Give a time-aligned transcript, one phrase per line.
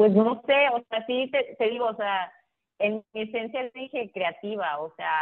[0.00, 2.32] Pues no sé, o sea, sí te, digo, o sea,
[2.78, 5.12] en mi esencia dije creativa, o sea,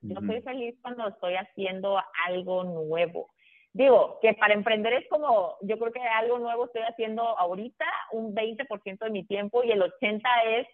[0.00, 3.30] yo soy feliz cuando estoy haciendo algo nuevo.
[3.72, 8.32] Digo, que para emprender es como, yo creo que algo nuevo estoy haciendo ahorita, un
[8.32, 10.68] 20% de mi tiempo y el 80% es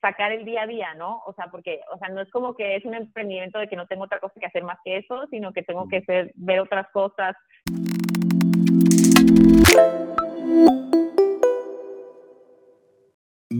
[0.00, 1.22] sacar el día a día, ¿no?
[1.26, 3.86] O sea, porque, o sea, no es como que es un emprendimiento de que no
[3.86, 6.88] tengo otra cosa que hacer más que eso, sino que tengo que hacer, ver otras
[6.90, 7.36] cosas.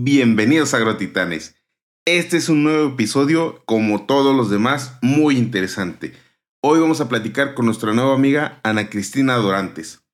[0.08, 1.56] Bienvenidos a Agrotitanes.
[2.04, 6.12] Este es un nuevo episodio, como todos los demás, muy interesante.
[6.60, 10.04] Hoy vamos a platicar con nuestra nueva amiga Ana Cristina Dorantes.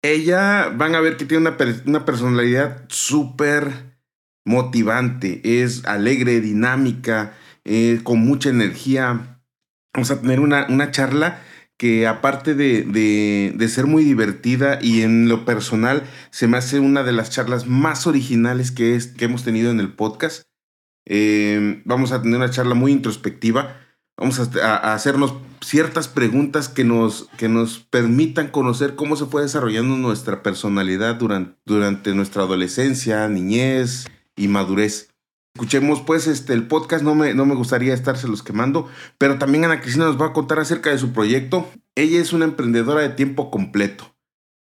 [0.00, 1.50] Ella, van a ver que tiene
[1.84, 3.98] una, personalidad súper
[4.46, 7.34] motivante, es alegre, dinámica,
[7.66, 9.42] eh, con mucha energía.
[9.92, 11.42] Vamos a tener una, una charla
[11.78, 17.12] que aparte de, ser muy divertida y en lo personal se me hace una de
[17.12, 20.42] las charlas más originales que, es, que hemos tenido en el podcast.
[21.06, 23.76] Eh, vamos a tener una charla muy introspectiva.
[24.16, 29.96] Vamos a, hacernos ciertas preguntas que nos, que nos permitan conocer cómo se fue desarrollando
[29.96, 35.07] nuestra personalidad durante, durante nuestra adolescencia, niñez y madurez.
[35.58, 39.80] Escuchemos pues este, el podcast, no me, no me gustaría estárselos quemando, pero también Ana
[39.80, 41.68] Cristina nos va a contar acerca de su proyecto.
[41.96, 44.14] Ella es una emprendedora de tiempo completo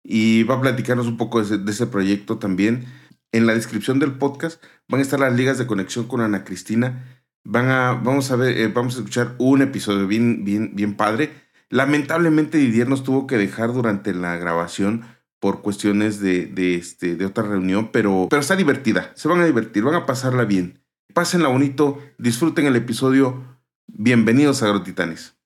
[0.04, 2.86] y va a platicarnos un poco de ese, proyecto también.
[3.32, 7.24] En la descripción del podcast van a estar las ligas de conexión con Ana Cristina.
[7.44, 11.32] Van a, vamos a ver, eh, vamos a escuchar un episodio bien, bien, bien padre.
[11.72, 15.06] Lamentablemente Didier nos tuvo que dejar durante la grabación
[15.40, 19.12] por cuestiones de, de, este, de otra reunión, pero, pero está divertida.
[19.16, 20.83] Se van a divertir, van a pasarla bien.
[21.12, 23.60] Pásenla bonito, disfruten el episodio.
[23.88, 25.38] Bienvenidos a Agrotitanes.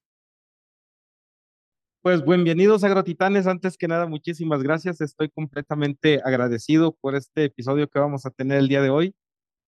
[2.00, 3.46] Pues bienvenidos a Agrotitanes.
[3.46, 5.00] Antes que nada, muchísimas gracias.
[5.00, 9.14] Estoy completamente agradecido por este episodio que vamos a tener el día de hoy.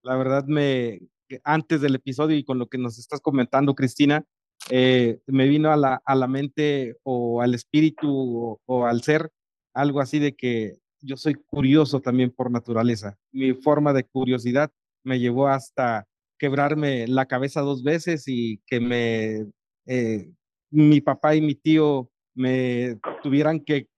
[0.02, 1.00] La verdad, me
[1.44, 4.24] antes del episodio y con lo que nos estás comentando, Cristina,
[4.70, 9.30] eh, me vino a la, a la mente o al espíritu o al ser
[9.74, 13.18] algo así de que yo soy curioso también por naturaleza.
[13.32, 14.70] Mi forma de curiosidad
[15.04, 16.06] me llevó hasta
[16.38, 19.46] quebrarme la cabeza dos veces y que me,
[19.86, 20.30] eh,
[20.70, 23.88] mi papá y mi tío me tuvieran que,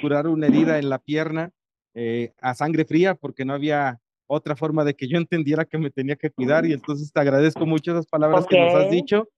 [0.00, 1.50] curar una herida en la pierna
[1.92, 5.90] eh, a sangre fría porque no había otra forma de que yo entendiera que me
[5.90, 9.28] tenía que cuidar y entonces te agradezco mucho esas palabras que nos has dicho.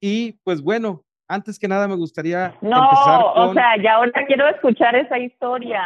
[0.00, 3.48] Y pues bueno, antes que nada me gustaría no, empezar con...
[3.48, 5.82] o sea, ya ahora quiero escuchar esa historia.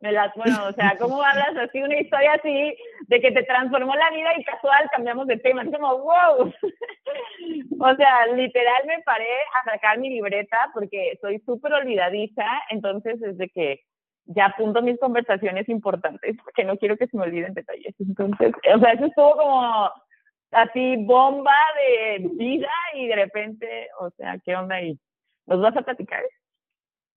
[0.00, 2.76] Me las, bueno, o sea, ¿cómo hablas así una historia así
[3.08, 5.62] de que te transformó la vida y casual cambiamos de tema?
[5.62, 6.52] Es como, wow.
[7.80, 9.26] o sea, literal me paré
[9.60, 13.80] a sacar mi libreta porque soy súper olvidadiza, entonces es de que
[14.26, 17.94] ya apunto mis conversaciones importantes porque no quiero que se me olviden detalles.
[17.98, 19.90] Entonces, o sea, eso estuvo como
[20.54, 24.98] así bomba de vida y de repente, o sea, ¿qué onda ahí?
[25.46, 26.22] ¿Nos vas a platicar?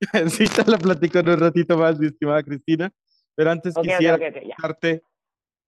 [0.30, 2.92] sí, te la platico en un ratito más, mi estimada Cristina,
[3.36, 4.18] pero antes quisiera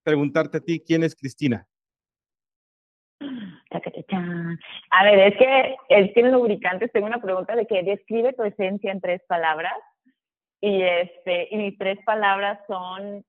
[0.04, 1.68] preguntarte, a ti, ¿quién es Cristina?
[4.92, 6.92] A ver, es que él tiene lubricantes.
[6.92, 9.76] Tengo una pregunta de que describe tu esencia en tres palabras.
[10.62, 13.24] Y, este, y mis tres palabras son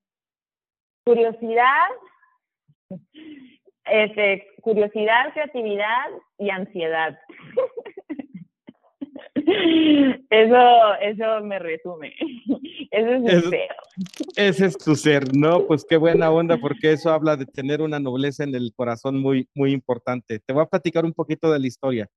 [1.05, 1.87] curiosidad,
[3.85, 7.17] este, curiosidad, creatividad y ansiedad.
[10.29, 12.13] Eso, eso me resume.
[12.91, 13.69] Ese es mi ser.
[14.35, 15.65] Ese es tu ser, ¿no?
[15.65, 19.47] Pues qué buena onda, porque eso habla de tener una nobleza en el corazón muy,
[19.55, 20.39] muy importante.
[20.39, 22.09] Te voy a platicar un poquito de la historia,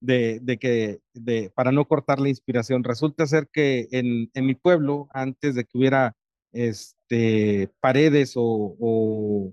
[0.00, 2.84] de, de que, de, para no cortar la inspiración.
[2.84, 6.14] Resulta ser que en, en mi pueblo, antes de que hubiera
[6.52, 9.52] este, paredes o, o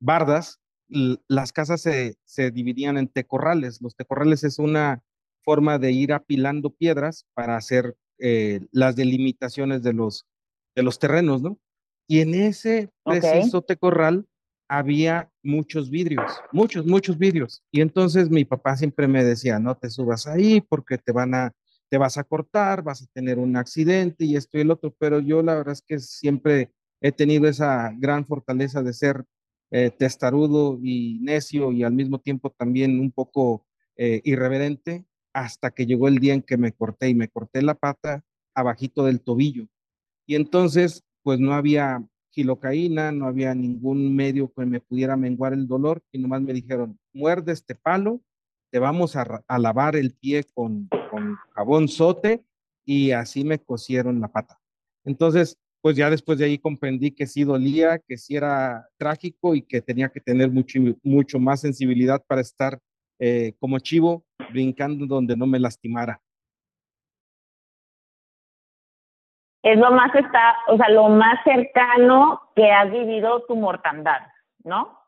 [0.00, 3.80] bardas, las casas se, dividían en tecorrales.
[3.80, 5.02] Los tecorrales es una
[5.42, 10.26] forma de ir apilando piedras para hacer eh, las delimitaciones de los,
[10.74, 11.58] de los terrenos, ¿no?
[12.06, 14.26] Y en ese preciso tecorral
[14.68, 17.62] había muchos vidrios, muchos, muchos vidrios.
[17.70, 21.52] Y entonces mi papá siempre me decía, no te subas ahí porque te van a,
[21.88, 24.94] te vas a cortar, vas a tener un accidente y esto y el otro.
[24.98, 29.24] Pero yo la verdad es que siempre he tenido esa gran fortaleza de ser
[29.76, 33.66] eh, testarudo y necio y al mismo tiempo también un poco
[33.96, 37.74] eh, irreverente hasta que llegó el día en que me corté y me corté la
[37.74, 38.24] pata
[38.54, 39.66] abajito del tobillo.
[40.28, 45.66] Y entonces, pues no había gilocaína, no había ningún medio que me pudiera menguar el
[45.66, 48.20] dolor y nomás me dijeron, muerde este palo,
[48.70, 52.44] te vamos a, lavar el pie con, con jabón sote
[52.84, 54.60] y así me cosieron la pata.
[55.04, 59.60] Entonces, pues ya después de ahí comprendí que sí dolía, que sí era trágico y
[59.60, 62.78] que tenía que tener mucho, mucho más sensibilidad para estar
[63.18, 66.22] eh, como chivo brincando donde no me lastimara.
[69.62, 74.22] Es lo más está, o sea, lo más cercano que has vivido tu mortandad,
[74.64, 74.98] ¿no?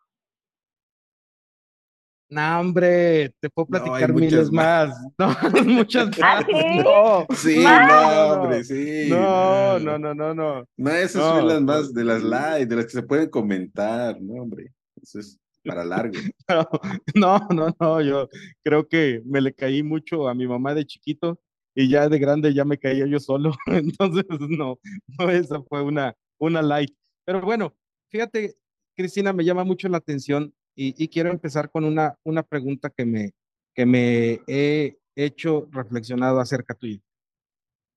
[2.28, 4.96] No, hombre, te puedo platicar miles más.
[5.19, 5.28] No,
[5.64, 6.46] muchas ¿Ah, más.
[6.46, 6.78] sí?
[6.82, 9.06] No, sí, no, hombre, sí.
[9.08, 10.64] No, no, no, no, no.
[10.76, 14.20] No, esas No, son las más de las live, de las que se pueden comentar,
[14.20, 14.73] no, hombre.
[15.00, 16.14] Eso es para largo.
[17.14, 18.28] No, no, no, yo
[18.62, 21.40] creo que me le caí mucho a mi mamá de chiquito
[21.75, 23.52] y ya de grande ya me caía yo solo.
[23.67, 24.78] Entonces, no,
[25.19, 26.93] no, esa fue una, una light.
[27.25, 27.75] Pero bueno,
[28.11, 28.56] fíjate,
[28.96, 33.05] Cristina, me llama mucho la atención y, y quiero empezar con una, una pregunta que
[33.05, 33.32] me,
[33.75, 37.00] que me he hecho reflexionado acerca tuyo.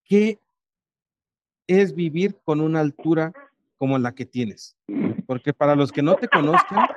[0.06, 0.40] ¿Qué
[1.68, 3.32] es vivir con una altura
[3.78, 4.76] como la que tienes?
[5.28, 6.88] Porque para los que no te conozcan,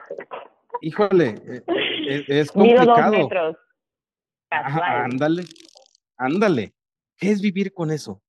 [0.81, 3.57] híjole, eh, eh, es dos complicado.
[4.51, 5.05] Ajá, Casual.
[5.13, 5.43] ándale,
[6.17, 6.75] ándale.
[7.17, 8.23] ¿Qué es vivir con eso?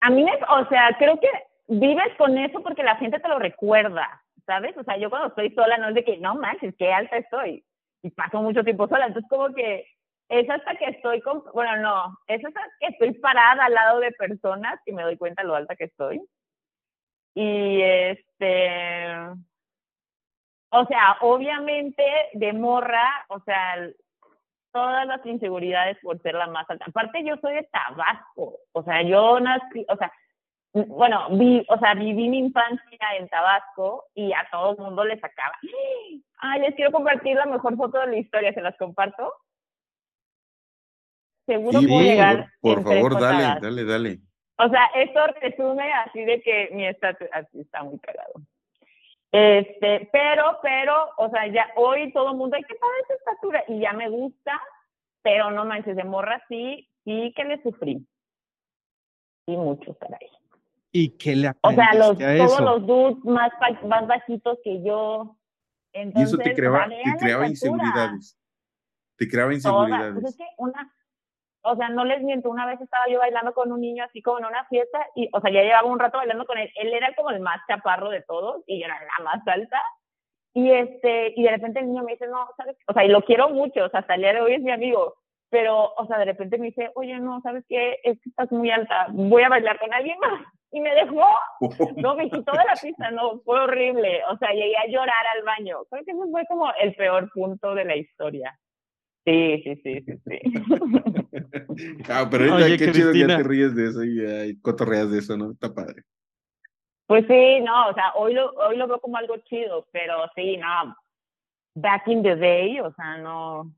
[0.00, 1.28] A mí me, o sea, creo que
[1.68, 4.74] vives con eso porque la gente te lo recuerda, ¿sabes?
[4.78, 7.62] O sea, yo cuando estoy sola no es de que, no manches, qué alta estoy.
[8.02, 9.86] Y paso mucho tiempo sola, entonces como que
[10.30, 14.10] es hasta que estoy, con, bueno, no, es hasta que estoy parada al lado de
[14.12, 16.22] personas que me doy cuenta lo alta que estoy.
[17.34, 19.12] Y este,
[20.70, 23.86] o sea, obviamente de morra, o sea,
[24.72, 26.86] todas las inseguridades por ser la más alta.
[26.88, 30.10] Aparte yo soy de Tabasco, o sea, yo nací, o sea,
[30.72, 35.18] bueno, vi, o sea, viví mi infancia en Tabasco y a todo el mundo le
[35.18, 35.54] sacaba.
[36.38, 39.32] Ay, les quiero compartir la mejor foto de la historia, ¿se las comparto?
[41.46, 44.18] Seguro Sí, puedo llegar por favor, dale, dale, dale.
[44.58, 48.34] O sea, esto resume así de que mi estatus, así está muy cagado.
[49.30, 53.64] Este, pero, pero, o sea, ya hoy todo el mundo, ay, qué padre esa estatura,
[53.68, 54.60] y ya me gusta,
[55.22, 58.06] pero no manches, de morra sí, sí que le sufrí.
[59.46, 60.28] Y mucho, caray.
[60.92, 63.50] ¿Y qué le O sea, los, todos los dudes más,
[63.84, 65.36] más bajitos que yo.
[65.92, 68.38] Y Entonces, eso te creaba, te creaba inseguridades.
[69.16, 70.14] Te creaba inseguridades.
[70.14, 70.92] Pues es que una,
[71.62, 74.38] o sea, no les miento, una vez estaba yo bailando con un niño así como
[74.38, 76.70] en una fiesta y, o sea, ya llevaba un rato bailando con él.
[76.76, 79.82] Él era como el más chaparro de todos y yo era la más alta.
[80.54, 82.76] Y este, y de repente el niño me dice, no, ¿sabes?
[82.86, 84.70] O sea, y lo quiero mucho, o sea, hasta el día de hoy es mi
[84.70, 85.16] amigo.
[85.50, 87.98] Pero, o sea, de repente me dice, oye, no, ¿sabes qué?
[88.02, 90.42] Es que estás muy alta, voy a bailar con alguien más.
[90.78, 91.24] Y me dejó,
[91.96, 94.20] no, me quitó de la pista, no, fue horrible.
[94.30, 95.78] O sea, llegué a llorar al baño.
[95.90, 98.56] Creo que ese fue como el peor punto de la historia.
[99.24, 100.38] Sí, sí, sí, sí, sí.
[102.08, 105.10] Ah, pero ahorita Oye, qué chido que ya te ríes de eso y ay, cotorreas
[105.12, 105.52] de eso, ¿no?
[105.52, 106.02] Está padre.
[107.06, 110.56] Pues sí, no, o sea, hoy lo, hoy lo veo como algo chido, pero sí,
[110.56, 110.96] no,
[111.74, 113.72] back in the day, o sea, no,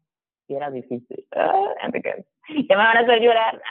[0.46, 1.26] sí era difícil.
[1.32, 3.62] Ah, ya me van a hacer llorar.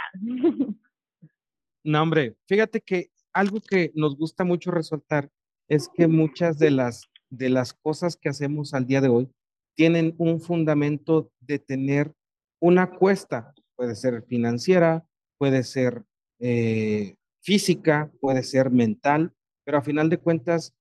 [1.84, 5.30] No, hombre, fíjate que algo que nos gusta mucho resaltar
[5.68, 9.30] es que muchas de las, de las cosas que hacemos al día de hoy
[9.76, 12.14] tienen un fundamento de tener
[12.60, 15.06] una cuesta, puede ser financiera,
[15.38, 16.04] puede ser
[16.40, 19.34] eh, física, puede ser mental,
[19.64, 20.74] pero a final de cuentas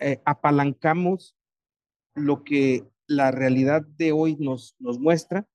[0.00, 1.36] eh, apalancamos
[2.14, 5.46] lo que la realidad de hoy nos, nos muestra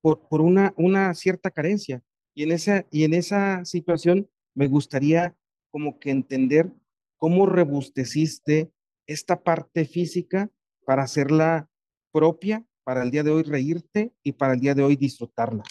[0.00, 2.02] por, por una, una cierta carencia.
[2.34, 5.34] Y en, esa, y en esa situación me gustaría
[5.70, 6.66] como que entender
[7.16, 8.70] cómo rebusteciste
[9.06, 10.48] esta parte física
[10.84, 11.68] para hacerla
[12.12, 15.62] propia, para el día de hoy reírte y para el día de hoy disfrutarla.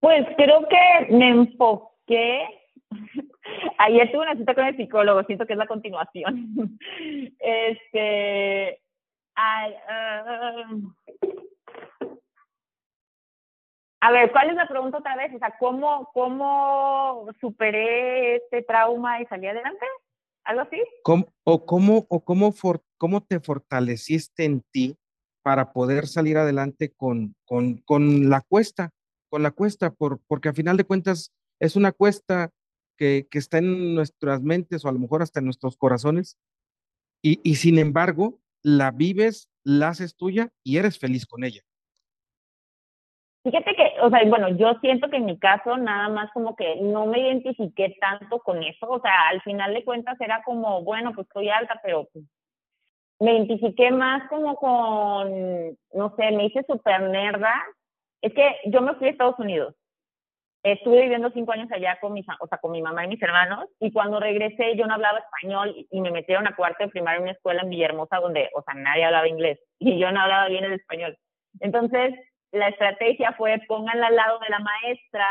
[0.00, 2.40] Pues creo que me enfoqué.
[3.78, 6.78] Ayer tuve una cita con el psicólogo, siento que es la continuación.
[7.38, 8.80] Este.
[9.34, 10.64] ay, ah,
[14.00, 15.34] a ver, ¿cuál es la pregunta otra vez?
[15.34, 19.84] O sea, ¿cómo, cómo superé este trauma y salí adelante?
[20.44, 20.78] ¿Algo así?
[21.02, 24.96] ¿Cómo, o cómo, o cómo, for- cómo te fortaleciste en ti
[25.42, 28.90] para poder salir adelante con, con, con la cuesta,
[29.28, 32.50] con la cuesta, por, porque a final de cuentas es una cuesta
[32.96, 36.36] que, que está en nuestras mentes o a lo mejor hasta en nuestros corazones
[37.22, 41.62] y, y sin embargo la vives, la haces tuya y eres feliz con ella.
[43.42, 46.76] Fíjate que, o sea, bueno, yo siento que en mi caso nada más como que
[46.76, 51.12] no me identifiqué tanto con eso, o sea, al final de cuentas era como, bueno,
[51.14, 52.24] pues soy alta, pero pues,
[53.18, 57.52] me identifiqué más como con, no sé, me hice súper nerda.
[58.22, 59.74] Es que yo me fui a Estados Unidos
[60.62, 63.68] estuve viviendo cinco años allá con mi, o sea, con mi mamá y mis hermanos,
[63.80, 67.22] y cuando regresé yo no hablaba español y me metieron a cuarto de primaria en
[67.22, 70.64] una escuela en Villahermosa donde, o sea, nadie hablaba inglés y yo no hablaba bien
[70.64, 71.16] el español.
[71.60, 72.14] Entonces,
[72.52, 75.26] la estrategia fue pónganla al lado de la maestra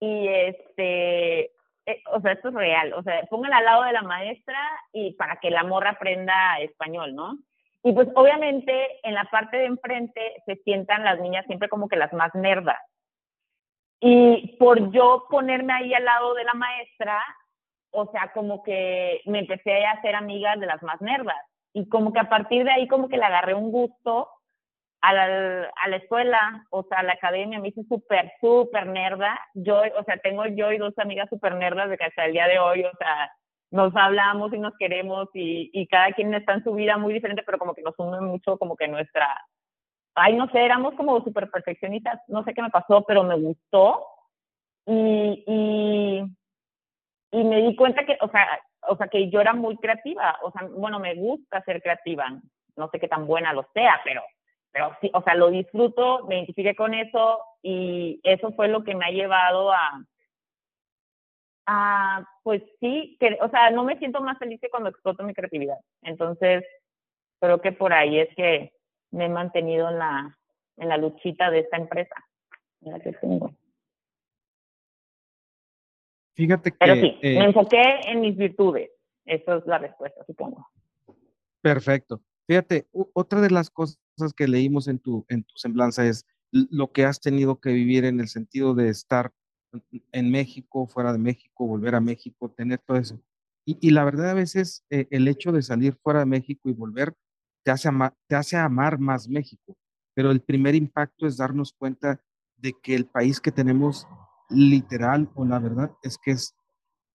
[0.00, 1.40] y este,
[1.86, 4.58] eh, o sea, esto es real, o sea, pónganla al lado de la maestra
[4.92, 7.38] y para que la morra aprenda español, ¿no?
[7.84, 11.96] Y pues obviamente en la parte de enfrente se sientan las niñas siempre como que
[11.96, 12.80] las más nerdas.
[14.00, 17.22] Y por yo ponerme ahí al lado de la maestra,
[17.90, 21.36] o sea, como que me empecé a hacer amiga de las más nerdas.
[21.72, 24.28] Y como que a partir de ahí como que le agarré un gusto
[25.02, 29.38] a la, a la escuela, o sea, a la academia, me hice súper, súper nerda.
[29.54, 32.46] Yo, o sea, tengo yo y dos amigas súper nerdas de que hasta el día
[32.46, 33.30] de hoy, o sea,
[33.72, 37.42] nos hablamos y nos queremos y, y cada quien está en su vida muy diferente,
[37.44, 39.26] pero como que nos une mucho como que nuestra,
[40.14, 44.06] ay, no sé, éramos como súper perfeccionistas, no sé qué me pasó, pero me gustó
[44.86, 46.22] y, y,
[47.32, 48.46] y, me di cuenta que, o sea,
[48.88, 52.28] o sea, que yo era muy creativa, o sea, bueno, me gusta ser creativa,
[52.76, 54.22] no sé qué tan buena lo sea, pero,
[54.72, 58.94] pero sí, o sea, lo disfruto, me identifiqué con eso y eso fue lo que
[58.94, 60.04] me ha llevado a,
[61.66, 65.34] a pues sí, que, o sea, no me siento más feliz que cuando exploto mi
[65.34, 66.64] creatividad, entonces
[67.38, 68.72] creo que por ahí es que
[69.10, 70.38] me he mantenido en la,
[70.78, 72.14] en la luchita de esta empresa,
[72.80, 73.52] en la que tengo.
[76.34, 76.76] Fíjate que...
[76.80, 78.90] Pero sí, me eh, enfoqué en mis virtudes.
[79.26, 80.66] Esa es la respuesta, supongo.
[81.60, 82.22] Perfecto.
[82.46, 84.01] Fíjate, otra de las cosas
[84.36, 88.20] que leímos en tu, en tu semblanza es lo que has tenido que vivir en
[88.20, 89.32] el sentido de estar
[90.12, 93.20] en México, fuera de México, volver a México, tener todo eso.
[93.64, 96.72] Y, y la verdad a veces eh, el hecho de salir fuera de México y
[96.72, 97.14] volver
[97.64, 97.88] te hace,
[98.26, 99.76] te hace amar más México,
[100.14, 102.20] pero el primer impacto es darnos cuenta
[102.56, 104.06] de que el país que tenemos
[104.50, 106.54] literal o la verdad es que es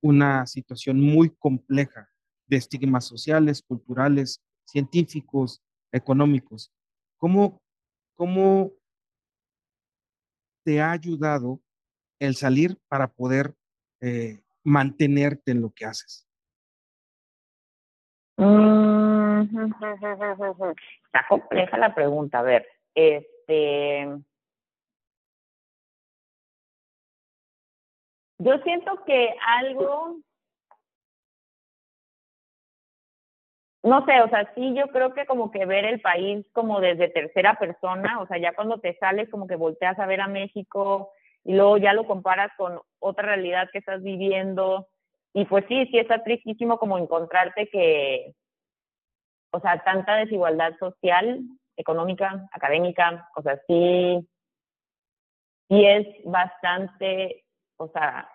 [0.01, 2.09] una situación muy compleja
[2.47, 5.61] de estigmas sociales, culturales, científicos,
[5.91, 6.71] económicos.
[7.17, 7.61] ¿Cómo,
[8.15, 8.71] cómo
[10.63, 11.59] te ha ayudado
[12.19, 13.55] el salir para poder
[14.01, 16.27] eh, mantenerte en lo que haces?
[18.37, 19.41] Mm,
[21.05, 22.39] está compleja la pregunta.
[22.39, 24.05] A ver, este.
[28.39, 30.19] Yo siento que algo.
[33.87, 37.07] No sé, o sea, sí, yo creo que como que ver el país como desde
[37.07, 41.13] tercera persona, o sea, ya cuando te sales como que volteas a ver a México
[41.45, 44.89] y luego ya lo comparas con otra realidad que estás viviendo
[45.33, 48.33] y pues sí, sí está tristísimo como encontrarte que,
[49.51, 51.39] o sea, tanta desigualdad social,
[51.77, 54.27] económica, académica, o sea, sí,
[55.69, 57.45] sí es bastante,
[57.77, 58.29] o sea,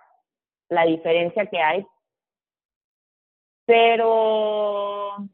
[0.71, 1.87] la diferencia que hay.
[3.67, 5.29] Pero,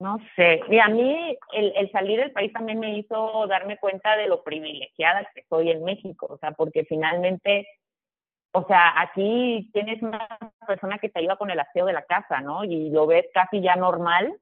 [0.00, 4.16] no sé, y a mí el, el, salir del país también me hizo darme cuenta
[4.16, 7.66] de lo privilegiada que soy en México, o sea, porque finalmente
[8.52, 10.26] o sea, aquí tienes una
[10.66, 12.64] persona que te ayuda con el aseo de la casa, ¿no?
[12.64, 14.34] Y lo ves casi ya normal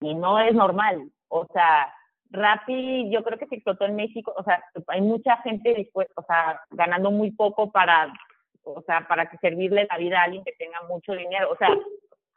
[0.00, 1.10] y no es normal.
[1.28, 1.92] O sea,
[2.30, 6.24] Rappi yo creo que se explotó en México, o sea, hay mucha gente dispuesta, o
[6.24, 8.12] sea, ganando muy poco para,
[8.64, 11.50] o sea, para que servirle la vida a alguien que tenga mucho dinero.
[11.50, 11.68] O sea,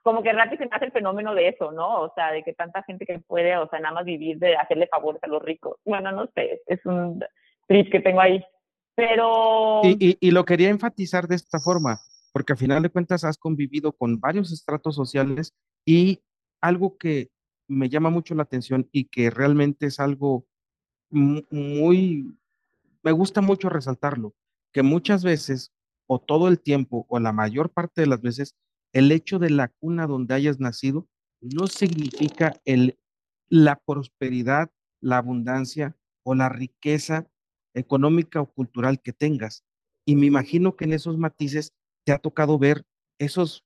[0.06, 2.04] como que Rappi se hace el fenómeno de eso, ¿no?
[2.04, 4.86] O sea, de que tanta gente que puede, o sea, nada más vivir de hacerle
[4.86, 5.80] favores a los ricos.
[5.84, 7.24] Bueno, no sé, es un
[7.68, 8.46] trip que tengo ahí.
[8.94, 9.82] Pero...
[9.84, 11.98] Y, y, lo quería enfatizar de esta forma,
[12.32, 16.22] porque al final de cuentas has convivido con varios estratos sociales y
[16.62, 17.30] algo que
[17.68, 20.46] me llama mucho la atención y que realmente es algo
[21.10, 22.38] muy,
[23.02, 24.36] me gusta mucho resaltarlo,
[24.72, 25.74] que muchas veces
[26.06, 28.56] o todo el tiempo o la mayor parte de las veces,
[28.96, 31.06] el hecho de la cuna donde hayas nacido
[31.42, 32.62] no significa
[33.50, 34.72] la prosperidad,
[35.02, 37.30] la abundancia o la riqueza
[37.74, 39.66] económica o cultural que tengas.
[40.06, 41.74] Y me imagino que en esos matices
[42.06, 42.86] te ha tocado ver
[43.20, 43.66] esos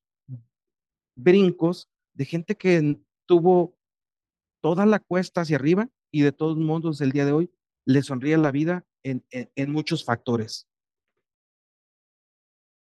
[1.16, 3.78] brincos de gente que tuvo
[4.62, 7.52] toda la cuesta hacia arriba y de todos modos el día de hoy
[7.86, 9.24] le sonríe la vida en,
[9.72, 10.68] muchos factores.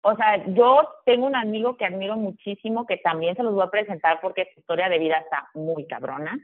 [0.03, 3.71] O sea, yo tengo un amigo que admiro muchísimo, que también se los voy a
[3.71, 6.39] presentar porque su historia de vida está muy cabrona.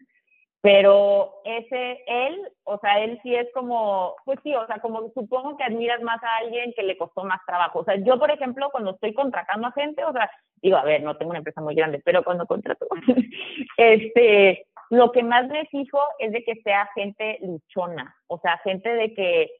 [0.60, 5.56] Pero ese, él, o sea, él sí es como, pues sí, o sea, como supongo
[5.56, 7.80] que admiras más a alguien que le costó más trabajo.
[7.80, 11.02] O sea, yo, por ejemplo, cuando estoy contratando a gente, o sea, digo, a ver,
[11.02, 12.86] no tengo una empresa muy grande, pero cuando contrato,
[13.76, 18.88] este, lo que más me fijo es de que sea gente luchona, o sea, gente
[18.88, 19.50] de que,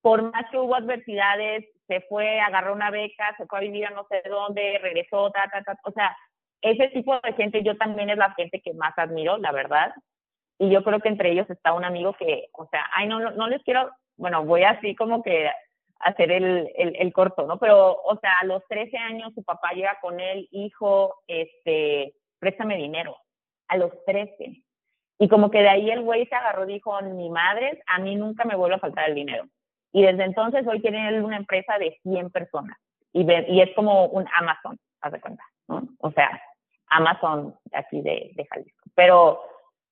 [0.00, 3.90] por más que hubo adversidades, se fue, agarró una beca, se fue a vivir a
[3.90, 5.76] no sé dónde, regresó, ta, ta, ta.
[5.82, 6.16] O sea,
[6.62, 9.92] ese tipo de gente yo también es la gente que más admiro, la verdad.
[10.58, 13.48] Y yo creo que entre ellos está un amigo que, o sea, ay, no, no,
[13.48, 15.50] les quiero, bueno, voy así como que
[15.98, 17.58] hacer el, el, corto, ¿no?
[17.58, 22.76] Pero, o sea, a los 13 años su papá llega con él, hijo, este, préstame
[22.76, 23.16] dinero.
[23.66, 24.62] A los 13.
[25.18, 28.44] Y como que de ahí el güey se agarró dijo, mi madre, a mí nunca
[28.44, 29.44] me vuelve a faltar el dinero.
[29.92, 32.76] Y desde entonces hoy tiene una empresa de 100 personas.
[33.12, 35.82] Y, y es como un Amazon, haz de cuenta, ¿no?
[35.98, 36.40] O sea,
[36.88, 38.90] Amazon aquí de, de Jalisco.
[38.94, 39.40] Pero,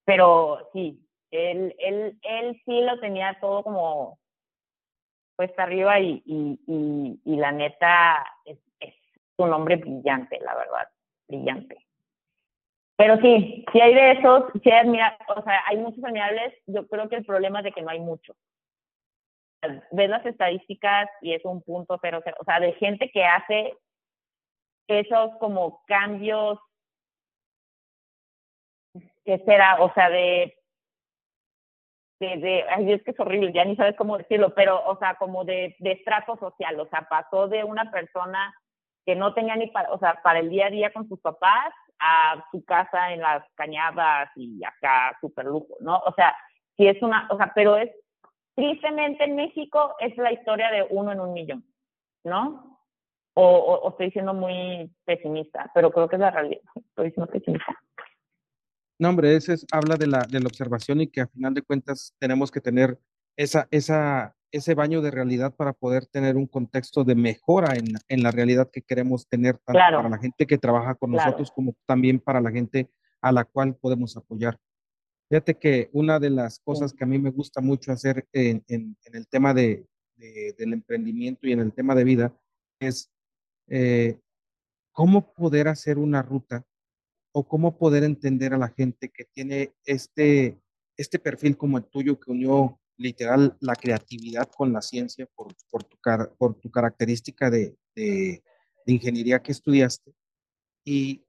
[0.04, 1.00] pero sí,
[1.30, 4.18] él, él, él sí lo tenía todo como
[5.36, 8.58] puesta arriba y, y, y, la neta es,
[9.36, 10.88] un hombre brillante, la verdad,
[11.28, 11.86] brillante.
[12.96, 17.08] Pero sí, si hay de esos, sí hay, o sea, hay muchos admirables, yo creo
[17.08, 18.36] que el problema es de que no hay muchos.
[19.90, 23.76] Ves las estadísticas y es un punto cero, cero, o sea, de gente que hace
[24.86, 26.58] esos como cambios
[29.24, 30.56] que será, o sea, de,
[32.20, 35.44] de, ay, es que es horrible, ya ni sabes cómo decirlo, pero, o sea, como
[35.44, 38.54] de, de estrato social, o sea, pasó de una persona
[39.04, 41.72] que no tenía ni para, o sea, para el día a día con sus papás
[41.98, 45.98] a su casa en las cañadas y acá súper lujo, ¿no?
[46.06, 46.36] O sea,
[46.76, 47.90] sí es una, o sea, pero es,
[48.58, 51.64] tristemente en México es la historia de uno en un millón,
[52.24, 52.80] ¿no?
[53.34, 57.30] O, o, o estoy siendo muy pesimista, pero creo que es la realidad, estoy siendo
[57.30, 57.80] pesimista.
[58.98, 61.62] No, hombre, ese es, habla de la, de la observación y que a final de
[61.62, 62.98] cuentas tenemos que tener
[63.36, 68.22] esa, esa, ese baño de realidad para poder tener un contexto de mejora en, en
[68.24, 72.18] la realidad que queremos tener, tanto para la gente que trabaja con nosotros como también
[72.18, 74.58] para la gente a la cual podemos apoyar.
[75.28, 78.96] Fíjate que una de las cosas que a mí me gusta mucho hacer en, en,
[79.04, 82.34] el tema de, del emprendimiento y en el tema de vida
[82.80, 83.10] es
[83.68, 84.18] eh,
[84.92, 86.66] cómo poder hacer una ruta
[87.32, 90.58] o cómo poder entender a la gente que tiene este,
[90.96, 95.84] este perfil como el tuyo que unió literal la creatividad con la ciencia por, por,
[95.84, 95.96] tu,
[96.36, 98.42] por tu característica de, de,
[98.86, 100.12] ingeniería que estudiaste.
[100.84, 101.22] Y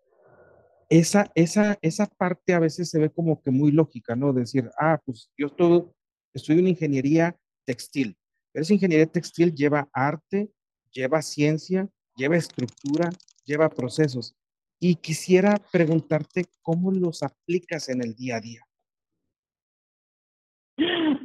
[0.89, 4.33] esa, esa, esa parte a veces se ve como que muy lógica, ¿no?
[4.33, 5.85] Decir, ah, pues yo estoy,
[6.33, 8.17] estudio una ingeniería textil,
[8.51, 10.49] pero esa ingeniería textil lleva arte,
[10.91, 13.09] lleva ciencia, lleva estructura,
[13.45, 14.35] lleva procesos
[14.79, 18.61] y quisiera preguntarte cómo los aplicas en el día a día.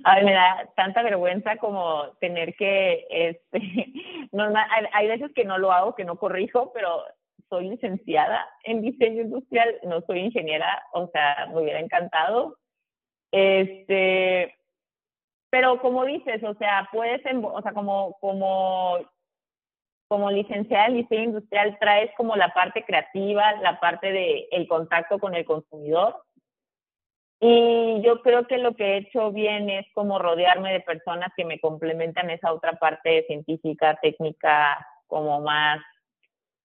[0.07, 3.59] Ay, me da tanta vergüenza como tener que, este,
[4.33, 7.05] normal, hay veces que no lo hago, que no corrijo, pero
[7.54, 12.58] soy licenciada en diseño industrial, no soy ingeniera, o sea, me hubiera encantado.
[13.30, 14.54] Este,
[15.50, 18.98] pero como dices, o sea, puedes, o sea, como, como
[20.08, 25.34] como licenciada en diseño industrial traes como la parte creativa, la parte de contacto con
[25.34, 26.22] el consumidor.
[27.40, 31.44] Y yo creo que lo que he hecho bien es como rodearme de personas que
[31.44, 35.80] me complementan esa otra parte científica, técnica, como más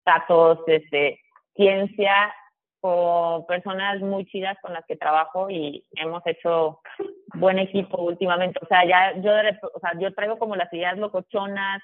[0.09, 1.19] datos, este,
[1.55, 2.33] ciencia,
[2.81, 6.79] o personas muy chidas con las que trabajo y hemos hecho
[7.35, 8.59] buen equipo últimamente.
[8.61, 9.31] O sea, ya yo,
[9.73, 11.81] o sea, yo traigo como las ideas locochonas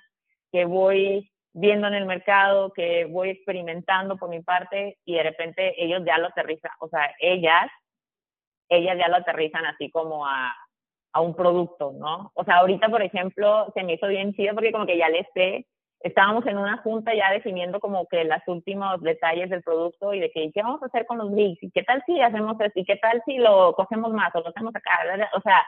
[0.52, 5.84] que voy viendo en el mercado, que voy experimentando por mi parte y de repente
[5.84, 7.68] ellos ya lo aterrizan, o sea, ellas,
[8.70, 10.54] ellas ya lo aterrizan así como a,
[11.14, 12.32] a un producto, ¿no?
[12.36, 15.26] O sea, ahorita, por ejemplo, se me hizo bien chido porque como que ya les
[15.34, 15.66] sé,
[16.02, 20.32] estábamos en una junta ya definiendo como que los últimos detalles del producto y de
[20.32, 21.64] que, ¿qué vamos a hacer con los bricks?
[21.64, 22.80] ¿Y qué tal si hacemos esto?
[22.80, 24.92] ¿Y qué tal si lo cogemos más o lo hacemos acá?
[25.36, 25.64] O sea,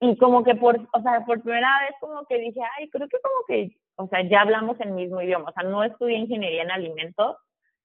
[0.00, 3.18] y como que por, o sea, por primera vez como que dije, ay, creo que
[3.20, 5.50] como que o sea, ya hablamos el mismo idioma.
[5.50, 7.36] O sea, no estudié ingeniería en alimentos,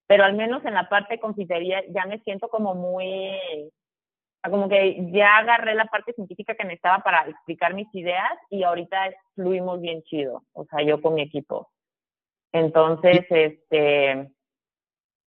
[0.08, 3.40] pero al menos en la parte de confitería ya me siento como muy,
[4.50, 8.98] como que ya agarré la parte científica que necesitaba para explicar mis ideas y ahorita
[9.36, 11.70] fluimos bien chido, o sea, yo con mi equipo.
[12.52, 14.32] Entonces, este,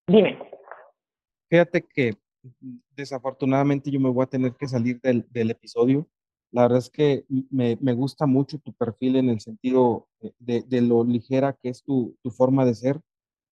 [0.07, 0.39] dime.
[1.49, 2.13] Fíjate que
[2.95, 6.07] desafortunadamente yo me voy a tener que salir del, del episodio.
[6.51, 10.07] La verdad es que me, me, gusta mucho tu perfil en el sentido
[10.39, 13.01] de, de lo ligera que es tu, tu forma de ser.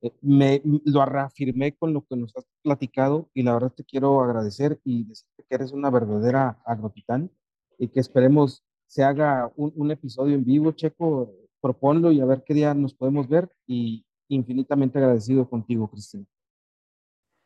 [0.01, 4.21] Eh, me lo reafirmé con lo que nos has platicado y la verdad te quiero
[4.21, 7.31] agradecer y decirte que eres una verdadera agrotitán
[7.77, 12.43] y que esperemos se haga un, un episodio en vivo, Checo, proponlo y a ver
[12.45, 16.25] qué día nos podemos ver y infinitamente agradecido contigo, Cristina.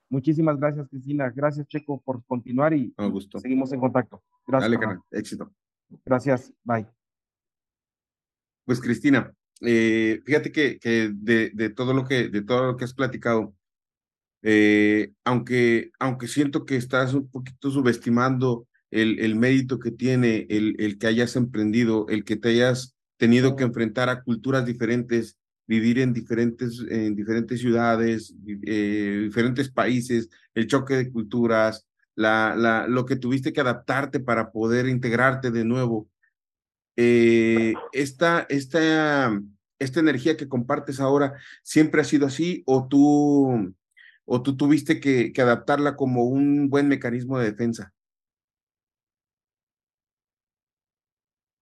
[0.10, 1.30] Muchísimas gracias, Cristina.
[1.30, 2.94] Gracias, Checo, por continuar y
[3.40, 4.24] seguimos en contacto.
[4.46, 4.72] Gracias.
[4.72, 5.02] Dale, canal.
[5.12, 5.54] Éxito.
[6.04, 6.52] Gracias.
[6.64, 6.88] Bye.
[8.66, 12.86] Pues Cristina, eh, fíjate que, que de, de, todo lo que, de todo lo que
[12.86, 13.54] has platicado,
[14.42, 20.76] eh, aunque, aunque siento que estás un poquito subestimando el, el mérito que tiene el,
[20.80, 26.00] el que hayas emprendido, el que te hayas tenido que enfrentar a culturas diferentes, vivir
[26.00, 28.34] en diferentes, en diferentes ciudades,
[28.66, 34.52] eh, diferentes países, el choque de culturas, la, la, lo que tuviste que adaptarte para
[34.52, 36.10] poder integrarte de nuevo.
[37.02, 39.32] Eh, esta, esta,
[39.80, 43.74] esta energía que compartes ahora, ¿siempre ha sido así o tú,
[44.26, 47.94] o tú tuviste que, que adaptarla como un buen mecanismo de defensa?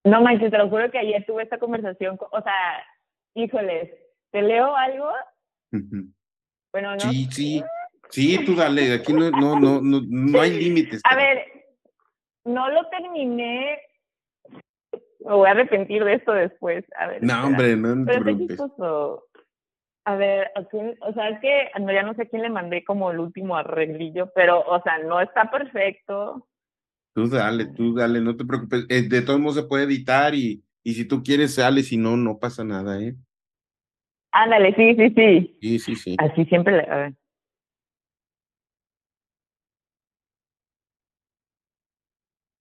[0.02, 2.84] No manches, te lo juro que ayer tuve esta conversación, o sea,
[3.34, 3.92] híjoles,
[4.32, 5.08] ¿te leo algo?
[6.72, 6.98] Bueno, no.
[6.98, 7.62] Sí, sí,
[8.10, 11.00] sí, tú dale, aquí no, no, no, no, no hay límites.
[11.04, 11.46] A ver,
[12.44, 13.78] no lo terminé,
[15.28, 16.84] me voy a arrepentir de esto después.
[16.98, 17.46] A ver, no, espera.
[17.46, 18.60] hombre, no, no te Pero preocupes.
[20.04, 22.48] A ver, ¿a quién- o sea, es que no, ya no sé a quién le
[22.48, 26.48] mandé como el último arreglillo, pero, o sea, no está perfecto.
[27.14, 28.86] Tú dale, tú dale, no te preocupes.
[28.88, 32.16] Eh, de todos modos se puede editar y, y si tú quieres sale, si no,
[32.16, 33.16] no pasa nada, ¿eh?
[34.32, 35.58] Ándale, sí, sí, sí.
[35.60, 36.16] Sí, sí, sí.
[36.18, 36.90] Así siempre le.
[36.90, 37.14] A ver.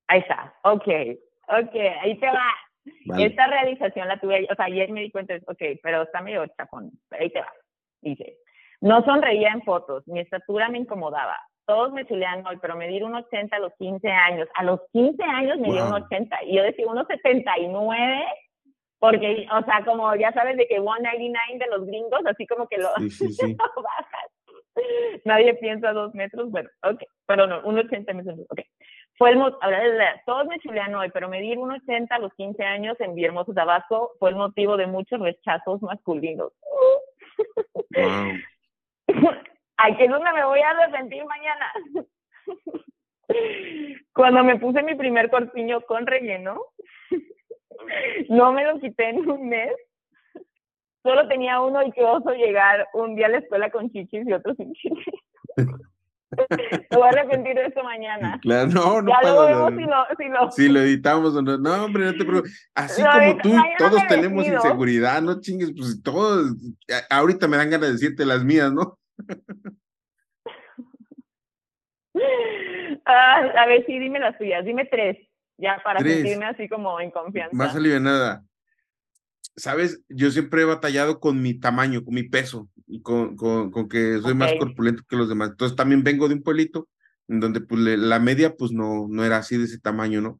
[0.08, 0.54] Ahí está.
[0.64, 0.88] Ok.
[1.48, 2.46] Ok, ahí te va.
[3.06, 3.26] Vale.
[3.26, 6.92] Esta realización la tuve, o sea, ayer me di cuenta, ok, pero está medio chapón.
[7.10, 7.52] Pero ahí te va.
[8.02, 8.38] Dice:
[8.82, 11.38] No sonreía en fotos, mi estatura me incomodaba.
[11.66, 14.48] Todos me chulean hoy, pero medir un 80 a los 15 años.
[14.56, 16.06] A los 15 años medí un Wow.
[16.06, 18.24] 80 y yo decía unos 79
[19.00, 22.78] porque, o sea, como ya sabes de que 199 de los gringos, así como que
[22.78, 23.58] lo Sí, sí, sí.
[23.76, 24.32] lo bajas.
[25.26, 28.62] Nadie piensa dos metros, bueno, ok, pero no, un 80 metros, ok.
[29.18, 29.40] Fue el
[30.26, 34.12] todos me chulean hoy, pero medir un 80 a los 15 años en Villahermosa, Tabasco,
[34.20, 36.54] fue el motivo de muchos rechazos masculinos.
[37.96, 38.34] Wow.
[39.78, 41.74] Ay, que es donde me voy a arrepentir mañana.
[44.14, 46.62] Cuando me puse mi primer corpiño con relleno,
[48.30, 49.72] no me lo quité en un mes.
[51.02, 54.34] Solo tenía uno y qué oso llegar un día a la escuela con chichis y
[54.34, 55.06] otro sin chichis.
[56.92, 58.38] Me voy a arrepentir de esto mañana.
[58.42, 60.52] Claro, no, no ya luego pasa vemos si lo, si lo...
[60.52, 61.58] Si lo editamos o no.
[61.58, 62.70] No, hombre, no te preocupes.
[62.76, 64.58] Así No, como tú, todos tenemos decido.
[64.64, 66.54] inseguridad, no chingues, pues todos.
[67.10, 68.98] Ahorita me dan ganas de decirte las mías, ¿no?
[73.06, 74.66] Ah, a ver, sí, dime las tuyas.
[74.66, 75.18] Dime tres,
[75.58, 76.16] ya para Tres.
[76.16, 77.56] sentirme así como en confianza.
[77.56, 78.44] Más alivianada.
[79.58, 83.90] Sabes, yo siempre he batallado con mi tamaño, con mi peso, y con, con, con
[83.90, 84.60] que soy más Ok.
[84.60, 85.50] corpulento que los demás.
[85.50, 86.88] Entonces también vengo de un pueblito
[87.28, 90.40] en donde pues, le- la media pues no, no era así de ese tamaño, ¿no?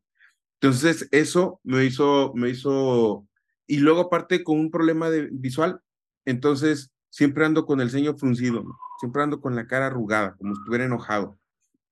[0.62, 3.26] Entonces eso me hizo, me hizo,
[3.66, 5.82] y luego aparte con un problema de visual,
[6.26, 8.78] entonces siempre ando con el ceño fruncido, ¿no?
[9.00, 11.38] siempre ando con la cara arrugada, como si estuviera enojado.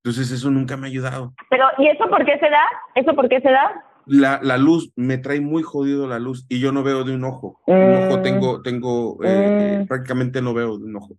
[0.02, 1.34] Entonces eso nunca me ha ayudado.
[1.50, 2.62] Pero, ¿y eso por qué se da?
[2.94, 3.84] ¿Eso por qué se da?
[4.06, 7.24] La, la luz me trae muy jodido la luz y yo no veo de un
[7.24, 7.60] ojo.
[7.66, 8.22] Un ojo Mm.
[8.22, 9.86] tengo, tengo, eh, eh, Mm.
[9.86, 11.18] prácticamente no veo de un ojo.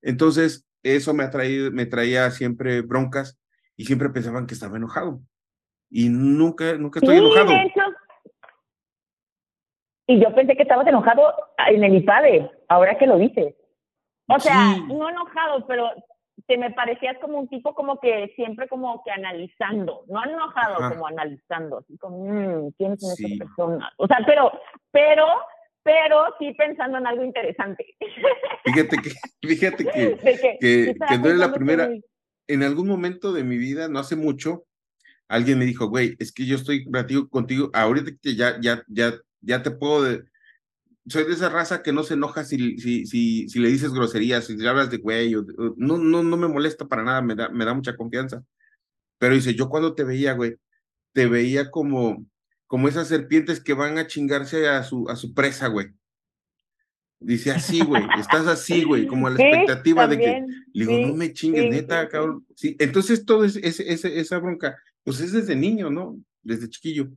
[0.00, 3.38] Entonces, eso me, ha traído, me traía siempre broncas
[3.76, 5.20] y siempre pensaban que estaba enojado.
[5.90, 7.50] Y nunca, nunca estoy Sí, enojado.
[7.50, 7.80] de hecho.
[10.06, 11.22] Y yo pensé que estabas enojado
[11.68, 13.54] en el IPADE, ahora que lo dices.
[14.26, 14.84] O sea, Sí.
[14.88, 15.90] no enojado, pero
[16.52, 20.90] te me parecías como un tipo como que siempre como que analizando, no enojado, Ajá.
[20.90, 23.24] como analizando, así como, mmm, ¿quién es Sí.
[23.32, 23.90] esta persona?
[23.96, 24.52] O sea, pero,
[24.90, 25.24] pero,
[25.82, 27.86] pero sí pensando en algo interesante.
[28.64, 29.10] Fíjate que,
[29.48, 31.88] fíjate que que, que- ¿qué estará que no es la primera-
[32.48, 34.64] en algún momento de mi vida, no hace mucho,
[35.28, 39.12] alguien me dijo, güey, es que yo estoy platico contigo, ahorita que ya, ya, ya,
[39.40, 40.22] ya te puedo, de-
[41.08, 44.46] soy de esa raza que no se enoja si, si, si, si le dices groserías,
[44.46, 45.44] si le hablas de güey, o-
[45.76, 48.44] no, no, no me molesta para nada, me da, me da mucha confianza.
[49.18, 50.56] Pero dice, yo cuando te veía, güey,
[51.12, 52.24] te veía como,
[52.66, 55.88] como esas serpientes que van a chingarse a su, a su presa, güey.
[57.20, 61.02] Dice así, güey, estás así, güey, como a la expectativa de que, le digo, sí,
[61.06, 62.46] no me chingues, sí, neta, sí, cabrón.
[62.56, 66.18] Sí, entonces todo es, esa bronca, pues es desde niño, ¿no?
[66.42, 67.10] Desde chiquillo.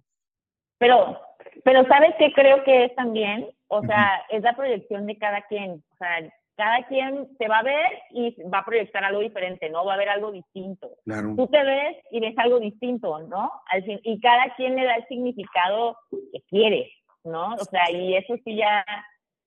[0.77, 1.17] Pero,
[1.65, 3.49] pero ¿sabes qué creo que es también?
[3.69, 5.83] O sea, es la proyección de cada quien.
[5.93, 9.83] O sea, cada quien te va a ver y va a proyectar algo diferente, ¿no?
[9.83, 10.91] Va a ver algo distinto.
[11.05, 11.33] Claro.
[11.35, 13.51] Tú te ves y ves algo distinto, ¿no?
[13.71, 16.91] Al fin- y cada quien le da el significado que quiere,
[17.23, 17.55] ¿no?
[17.55, 18.85] O sea, y eso sí ya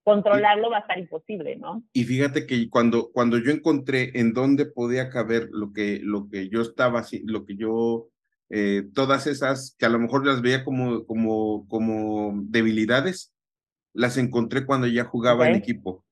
[0.02, 1.82] controlarlo va a estar imposible, ¿no?
[1.92, 6.48] Y fíjate que cuando, cuando yo encontré en dónde podía caber lo que, lo que
[6.48, 8.08] yo estaba, lo que yo,
[8.50, 13.32] eh, todas esas que a lo mejor las veía como, como, como debilidades,
[13.92, 16.04] las encontré cuando ya jugaba en equipo,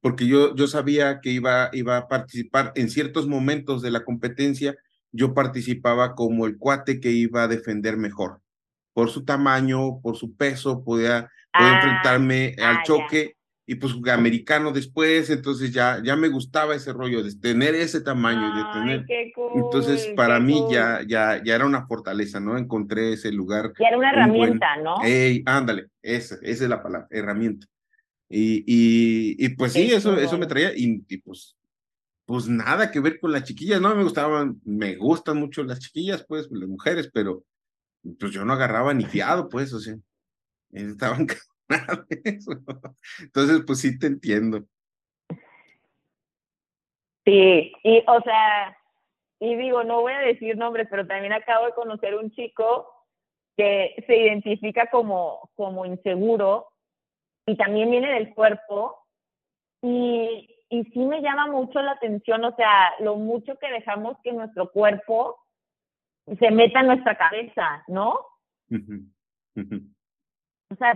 [0.00, 4.76] porque yo, yo sabía que iba, iba a participar en ciertos momentos de la competencia,
[5.12, 8.40] yo participaba como el cuate que iba a defender mejor.
[8.92, 13.37] Por su tamaño, por su peso, podía, ah, enfrentarme al ah, choque
[13.70, 18.00] y pues jugué americano después, entonces ya, ya me gustaba ese rollo de tener ese
[18.00, 19.06] tamaño, de tener.
[19.54, 22.56] entonces para mí ya, ya, ya era una fortaleza, ¿no?
[22.56, 23.74] Encontré ese lugar.
[23.78, 24.94] Ya era una herramienta, ¿no?
[25.04, 27.66] Ey, ándale, esa, esa es la palabra, herramienta.
[28.30, 31.54] Y, y, y pues sí, eso, eso me traía, y, pues,
[32.24, 33.94] pues nada que ver con las chiquillas, ¿no?
[33.94, 37.44] Me gustaban, me gustan mucho las chiquillas, pues, las mujeres, pero
[38.18, 39.94] pues yo no agarraba ni fiado, pues, o sea,
[40.72, 41.26] estaban
[43.20, 44.64] Entonces, pues sí te entiendo.
[47.24, 48.76] Sí, y o sea,
[49.40, 52.88] y digo, no voy a decir nombres, pero también acabo de conocer un chico
[53.56, 56.68] que se identifica como, como inseguro
[57.46, 58.96] y también viene del cuerpo
[59.82, 64.32] y, y sí me llama mucho la atención, o sea, lo mucho que dejamos que
[64.32, 65.38] nuestro cuerpo
[66.38, 68.18] se meta en nuestra cabeza, ¿no?
[70.70, 70.94] O sea,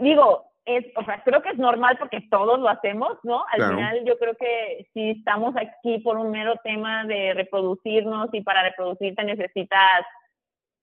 [0.00, 3.44] digo, es, o sea, creo que es normal porque todos lo hacemos, ¿no?
[3.52, 8.40] Al final yo creo que si estamos aquí por un mero tema de reproducirnos y
[8.42, 10.04] para reproducirte necesitas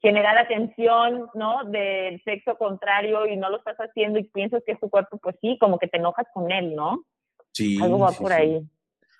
[0.02, 1.66] generar atención, ¿no?
[1.66, 5.36] Del sexo contrario y no lo estás haciendo y piensas que es tu cuerpo, pues
[5.42, 7.06] sí, como que te enojas con él, ¿no?
[7.52, 7.78] Sí.
[7.82, 8.62] Algo va por ahí.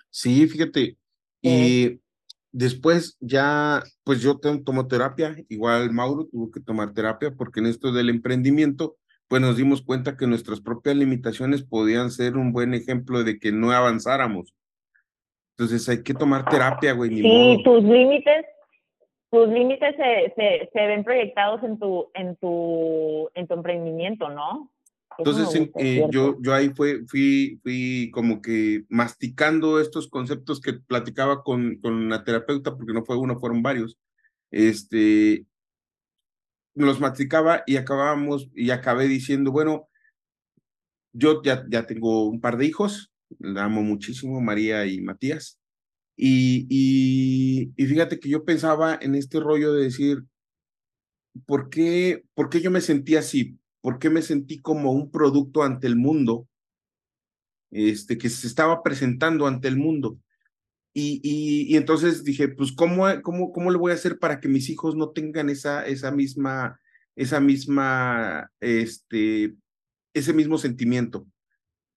[0.10, 0.98] Sí, fíjate.
[1.42, 2.00] Y
[2.52, 7.92] después ya, pues yo tomo terapia, igual Mauro tuvo que tomar terapia porque en esto
[7.92, 8.96] del emprendimiento,
[9.28, 13.52] pues nos dimos cuenta que nuestras propias limitaciones podían ser un buen ejemplo de que
[13.52, 14.54] no avanzáramos.
[15.58, 17.10] Entonces hay que tomar terapia, güey.
[17.22, 18.46] sí, tus límites,
[19.32, 24.72] tus límites se, se, se, ven proyectados en tu, en tu, en tu emprendimiento, ¿no?
[25.18, 31.44] Entonces eh, yo, yo ahí fue, fui, fui como que masticando estos conceptos que platicaba
[31.44, 33.98] con, con la terapeuta, porque no fue uno, fueron varios.
[34.50, 35.46] Este,
[36.76, 39.90] los masticaba y acabábamos y acabé diciendo, bueno,
[41.14, 45.60] yo ya, ya tengo un par de hijos, la amo muchísimo, María y Matías.
[46.16, 50.24] Y, y, y, fíjate que yo pensaba en este rollo de decir,
[51.46, 53.58] ¿por qué, ¿por qué yo me sentí así?
[53.82, 56.48] ¿Por qué me sentí como un producto ante el mundo?
[57.72, 60.20] Este, que se estaba presentando ante el mundo.
[60.94, 64.48] Y, y, y, entonces dije, pues, ¿cómo, cómo, ¿cómo le voy a hacer para que
[64.48, 66.80] mis hijos no tengan esa, esa misma,
[67.16, 69.56] esa misma, este,
[70.14, 71.26] ese mismo sentimiento?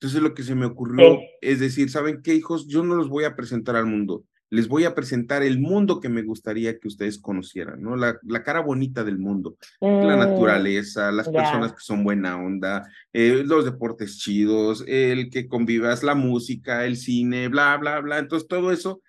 [0.00, 2.68] Entonces lo que se me ocurrió es decir, ¿saben qué, hijos?
[2.68, 6.08] Yo no los voy a presentar al mundo, les voy a presentar el mundo que
[6.08, 7.96] me gustaría que ustedes conocieran, ¿no?
[7.96, 12.88] La, la cara bonita del mundo, la mm, naturaleza, las personas que son buena onda,
[13.12, 18.18] eh, los deportes chidos, el que convivas, la música, el cine, bla, bla, bla.
[18.18, 19.02] Entonces, todo eso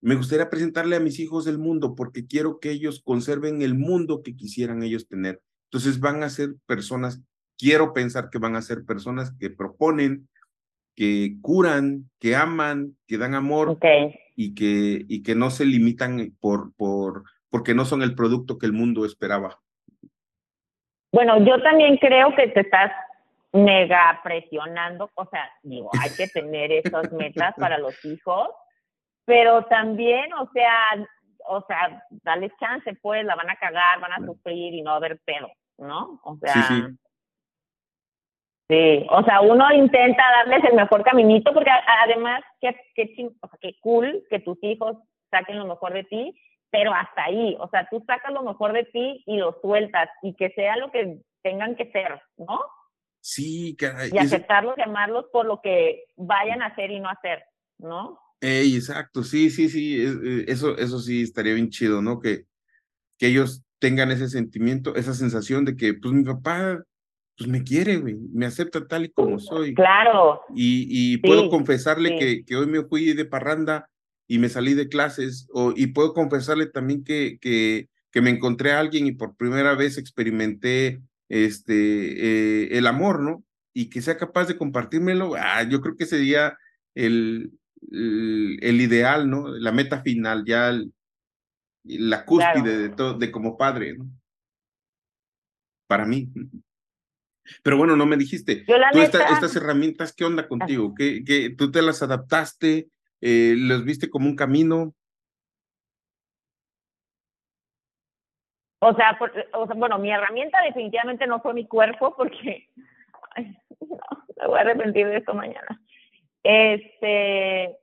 [0.00, 4.22] me gustaría presentarle a mis hijos el mundo porque quiero que ellos conserven el mundo
[4.22, 5.40] que quisieran ellos tener.
[5.70, 7.22] Entonces, van a ser personas,
[7.56, 10.28] quiero pensar que van a ser personas que proponen,
[10.96, 13.78] que curan, que aman, que dan amor
[14.34, 18.66] y, que, y que no se limitan por, por, porque no son el producto que
[18.66, 19.60] el mundo esperaba.
[21.12, 22.90] Bueno, yo también creo que te estás
[23.52, 28.48] mega presionando, o sea, digo, hay que tener esas metas para los hijos,
[29.26, 30.74] pero también, o sea,
[31.46, 34.94] o sea, dale chance, pues, la van a cagar, van a sufrir y no va
[34.94, 36.20] a haber pedo, ¿no?
[36.24, 36.98] O sea, sí, sí.
[38.72, 41.68] Sí, o sea, uno intenta darles el mejor caminito porque
[42.04, 44.96] además, qué, qué, o sea, qué cool que tus hijos
[45.30, 46.34] saquen lo mejor de ti,
[46.70, 50.34] pero hasta ahí, o sea, tú sacas lo mejor de ti y lo sueltas y
[50.36, 52.60] que sea lo que tengan que ser, ¿no?
[53.20, 54.08] Sí, caray.
[54.10, 57.44] Y aceptarlos y amarlos por lo que vayan a hacer y no hacer,
[57.76, 58.18] ¿no?
[58.40, 62.20] Ey, exacto, sí, sí, sí, eh, eso, eso sí estaría bien chido, ¿no?
[62.20, 62.44] Que,
[63.18, 66.82] que ellos tengan ese sentimiento, esa sensación de que, pues mi papá
[67.36, 69.74] pues me quiere, güey, me acepta tal y como soy.
[69.74, 70.42] Claro.
[70.54, 73.88] Y, y puedo confesarle que, que hoy me fui de parranda
[74.28, 78.72] y me salí de clases, o, y puedo confesarle también que, que, que me encontré
[78.72, 81.74] a alguien y por primera vez experimenté este,
[82.64, 83.44] eh, el amor, ¿no?
[83.74, 86.56] Y que sea capaz de compartírmelo, ah, yo creo que sería
[86.94, 87.52] el,
[87.90, 89.48] el, ideal, ¿no?
[89.48, 90.72] La meta final, ya
[91.84, 94.10] la cúspide de todo, de como padre, ¿no?
[95.86, 96.30] Para mí.
[97.62, 98.64] Pero bueno, no me dijiste.
[98.64, 100.94] Tú estas herramientas, ¿qué onda contigo?
[100.96, 102.88] ¿Qué, qué, tú te las adaptaste?
[103.20, 104.94] Eh, ¿Los viste como un camino?
[108.80, 109.16] O sea,
[109.52, 112.68] o sea, bueno, mi herramienta definitivamente no fue mi cuerpo porque
[113.80, 113.98] no,
[114.40, 115.80] me voy a arrepentir de esto mañana.
[116.42, 117.78] Este,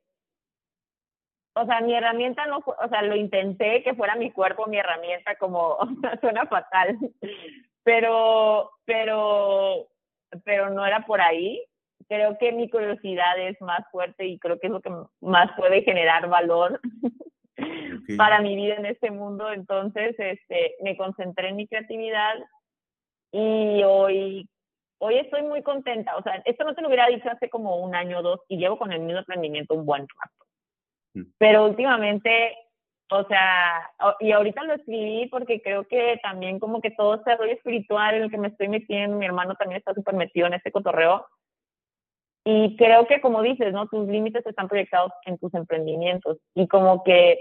[1.54, 4.78] o sea, mi herramienta no fue, o sea, lo intenté que fuera mi cuerpo mi
[4.78, 6.98] herramienta, como, o sea, suena fatal,
[7.84, 9.88] pero, pero,
[10.44, 11.64] pero no era por ahí.
[12.08, 15.84] Creo que mi curiosidad es más fuerte y creo que es lo que más puede
[15.84, 16.80] generar valor
[18.18, 19.52] para mi vida en este mundo.
[19.52, 22.36] Entonces, este, me concentré en mi creatividad
[23.32, 24.50] y hoy,
[25.00, 26.16] hoy estoy muy contenta.
[26.18, 28.58] O sea, esto no te lo hubiera dicho hace como un año o dos y
[28.58, 30.46] llevo con el mismo emprendimiento un buen rato.
[31.14, 31.32] Mm.
[31.38, 32.58] Pero últimamente,
[33.12, 37.54] o sea, y ahorita lo escribí porque creo que también como que todo este rollo
[37.54, 40.72] espiritual en el que me estoy metiendo, mi hermano también está súper metido en este
[40.72, 41.26] cotorreo.
[42.46, 43.88] Y creo que como dices, ¿no?
[43.88, 46.38] Tus límites están proyectados en tus emprendimientos.
[46.54, 47.40] Y como que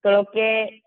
[0.00, 0.82] creo que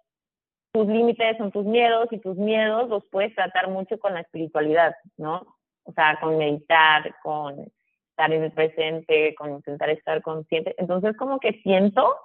[0.74, 4.96] tus límites son tus miedos y tus miedos los puedes tratar mucho con la espiritualidad,
[5.18, 5.56] ¿no?
[5.84, 7.72] O sea, con meditar, con
[8.10, 10.74] estar en el presente, con intentar estar consciente.
[10.80, 12.16] Entonces, como que siento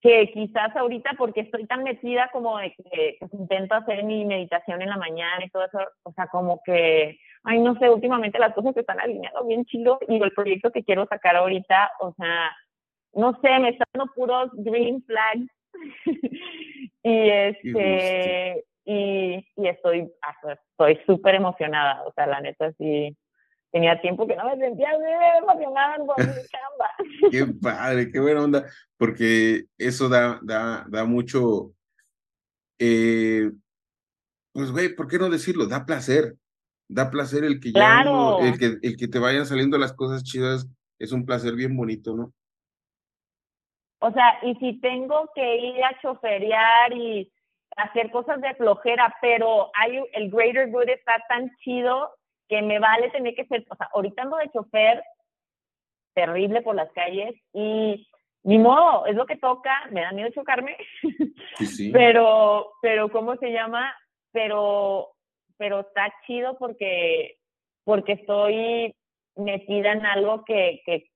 [0.00, 4.90] que quizás ahorita, porque estoy tan metida como de que, intento hacer mi meditación en
[4.90, 8.74] la mañana y todo eso, o sea, como que, ay, no sé, últimamente las cosas
[8.74, 12.50] se están alineando bien chido y el proyecto que quiero sacar ahorita, o sea,
[13.14, 15.50] no sé, me están dando puros green flags
[17.02, 23.16] y este, y, y estoy, ah, estoy súper emocionada, o sea, la neta sí,
[23.70, 24.90] tenía tiempo que no me sentía
[25.38, 26.90] emocionada por mi chamba.
[27.30, 28.64] qué padre, qué buena onda,
[28.96, 31.72] porque eso da, da, da mucho,
[32.78, 33.50] eh,
[34.52, 35.66] pues güey, ¿por qué no decirlo?
[35.66, 36.36] Da placer,
[36.88, 38.04] da placer el que ya,
[38.40, 40.66] el, que, el que te vayan saliendo las cosas chidas,
[40.98, 42.32] es un placer bien bonito, ¿no?
[44.00, 47.30] O sea, y si tengo que ir a choferear y
[47.76, 52.10] hacer cosas de flojera, pero hay el greater good está tan chido
[52.48, 55.02] que me vale tener que ser, o sea, ahorita ando de chofer
[56.14, 58.08] terrible por las calles y
[58.44, 60.76] ni modo, es lo que toca, me da miedo chocarme,
[61.56, 61.90] sí, sí.
[61.92, 63.94] pero, pero, ¿cómo se llama?
[64.32, 65.08] Pero,
[65.56, 67.36] pero está chido porque,
[67.84, 68.94] porque estoy
[69.36, 71.10] metida en algo que, que,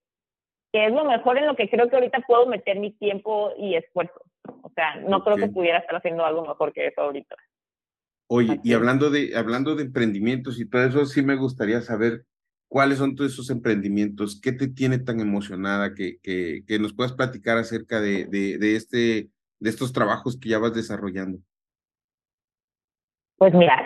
[0.72, 3.76] que es lo mejor en lo que creo que ahorita puedo meter mi tiempo y
[3.76, 4.20] esfuerzo.
[4.62, 7.36] O sea, no creo que pudiera estar haciendo algo mejor que eso ahorita.
[8.34, 12.22] Oye, y hablando de, hablando de emprendimientos y todo eso, sí me gustaría saber
[12.66, 17.12] cuáles son todos esos emprendimientos, qué te tiene tan emocionada, que, que, que nos puedas
[17.12, 19.28] platicar acerca de, de, de, este,
[19.60, 21.40] de estos trabajos que ya vas desarrollando.
[23.36, 23.76] Pues mira,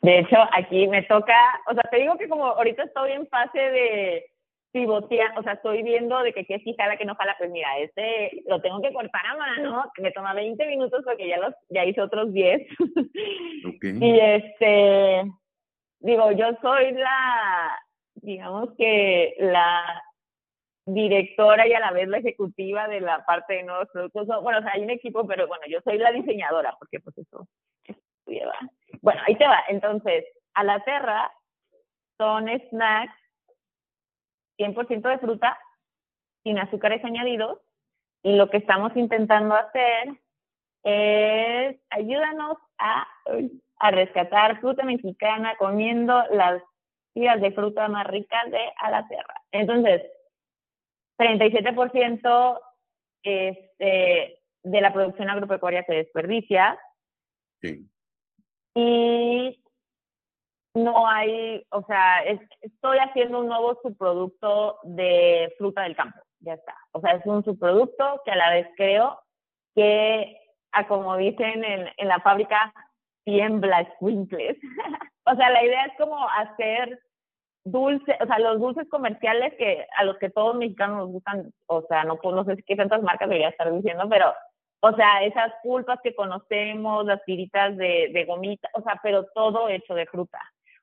[0.00, 1.36] de hecho aquí me toca,
[1.70, 4.31] o sea, te digo que como ahorita estoy en fase de,
[4.72, 7.78] pivotea, o sea, estoy viendo de que qué sí jala, que no jala, pues mira,
[7.78, 11.54] este lo tengo que cortar a mano, que me toma 20 minutos porque ya los
[11.68, 12.66] ya hice otros 10.
[13.82, 15.30] y este,
[16.00, 17.78] digo, yo soy la,
[18.14, 20.02] digamos que la
[20.86, 24.26] directora y a la vez la ejecutiva de la parte de nuevos productos.
[24.42, 27.46] Bueno, o sea, hay un equipo, pero bueno, yo soy la diseñadora, porque pues eso,
[27.84, 28.58] eso lleva.
[29.02, 29.62] Bueno, ahí te va.
[29.68, 31.30] Entonces, a la Terra
[32.18, 33.21] son snacks
[34.62, 35.58] 100% de fruta,
[36.42, 37.58] sin azúcares añadidos.
[38.22, 40.20] Y lo que estamos intentando hacer
[40.84, 43.06] es ayúdanos a,
[43.78, 46.62] a rescatar fruta mexicana comiendo las
[47.14, 49.34] tiras de fruta más ricas de a la tierra.
[49.50, 50.02] Entonces,
[51.18, 52.60] 37%
[53.22, 56.78] este, de la producción agropecuaria se desperdicia.
[57.60, 57.88] Sí.
[58.74, 59.61] Y
[60.74, 62.22] no hay, o sea,
[62.60, 66.74] estoy haciendo un nuevo subproducto de fruta del campo, ya está.
[66.92, 69.20] O sea, es un subproducto que a la vez creo
[69.74, 70.38] que,
[70.72, 72.72] a como dicen en, la fábrica,
[73.24, 74.56] tiembla squinkles.
[75.26, 77.00] o sea, la idea es como hacer
[77.64, 81.82] dulce, o sea, los dulces comerciales que a los que todos mexicanos nos gustan, o
[81.82, 84.32] sea, no, no sé qué tantas marcas debería estar diciendo, pero,
[84.80, 89.68] o sea, esas pulpas que conocemos, las tiritas de, de gomita, o sea, pero todo
[89.68, 90.40] hecho de fruta.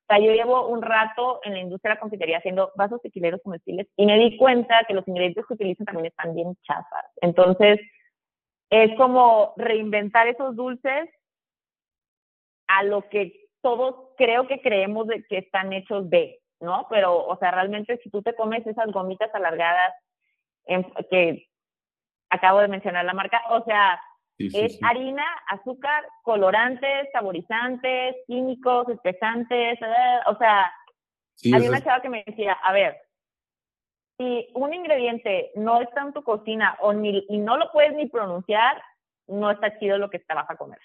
[0.10, 3.41] O sea, yo llevo un rato en la industria de la confitería haciendo vasos tequileros
[3.43, 7.05] comestibles y me di cuenta que los ingredientes que utilizan también están bien chafas.
[7.22, 7.80] Entonces,
[8.72, 11.10] es como reinventar esos dulces
[12.68, 16.88] a lo que todos creo que creemos de que están hechos de, ¿no?
[16.89, 19.93] Pero, o sea, realmente si tú te comes esas gomitas alargadas
[21.12, 21.45] que
[22.32, 24.01] acabo de mencionar la marca, o sea,
[24.39, 30.71] es harina, azúcar, colorantes, saborizantes, químicos, espesantes, eh, o sea,
[31.53, 32.97] hay una chava que me decía, a ver,
[34.17, 38.07] si un ingrediente no está en tu cocina o ni, y no lo puedes ni
[38.07, 38.81] pronunciar,
[39.27, 40.79] no está chido lo que te vas a comer.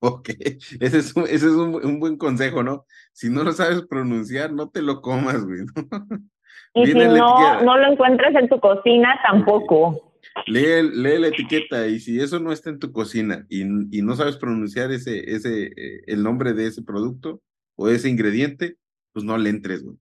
[0.00, 0.28] Ok,
[0.80, 2.84] ese es, un, ese es un, buen consejo, ¿no?
[3.12, 5.60] Si no lo sabes pronunciar, no te lo comas, güey.
[6.74, 10.05] Y si no, no lo encuentras en tu cocina, tampoco.
[10.46, 14.14] Lee, lee, la etiqueta y si eso no está en tu cocina y, y no
[14.14, 17.40] sabes pronunciar ese, ese, eh, el nombre de ese producto
[17.74, 18.76] o ese ingrediente,
[19.12, 19.96] pues no le entres, güey.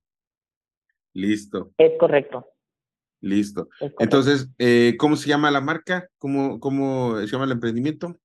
[1.13, 1.71] Listo.
[1.77, 2.45] Es correcto.
[3.21, 3.69] Listo.
[3.99, 6.09] Entonces, eh, ¿cómo se llama la marca?
[6.17, 8.15] ¿Cómo, ¿Cómo se llama el emprendimiento?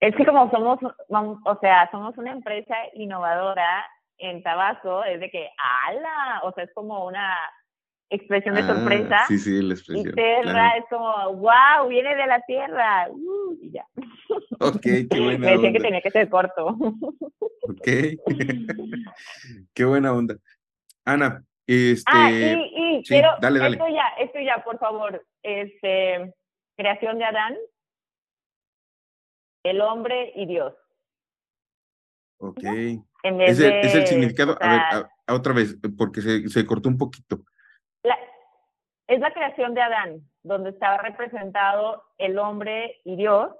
[0.00, 3.86] Es que como somos, o sea, somos una empresa innovadora
[4.18, 5.48] en Tabasco, es de que,
[5.86, 6.40] ¡ala!
[6.42, 7.36] O sea, es como una
[8.10, 9.24] expresión de ah, sorpresa.
[9.28, 10.08] Sí, sí, la expresión.
[10.08, 13.08] Y tierra es como, wow, viene de la tierra.
[13.10, 13.86] Uh, y ya.
[14.58, 16.76] Ok, qué buena Me decían que tenía que ser corto.
[17.62, 17.86] Ok.
[19.74, 20.36] qué buena onda.
[21.04, 22.10] Ana, este.
[22.12, 23.76] Ah, y, y quiero, dale, dale.
[23.76, 25.24] esto ya, esto ya, por favor.
[25.42, 26.34] Este,
[26.76, 27.56] creación de Adán,
[29.64, 30.74] el hombre y Dios.
[32.38, 32.64] Ok.
[32.64, 37.44] es, el, es, el, significado, a ver, otra vez, porque se, se cortó un poquito.
[38.02, 38.18] La,
[39.06, 43.50] es la creación de Adán, donde estaba representado el hombre y Dios.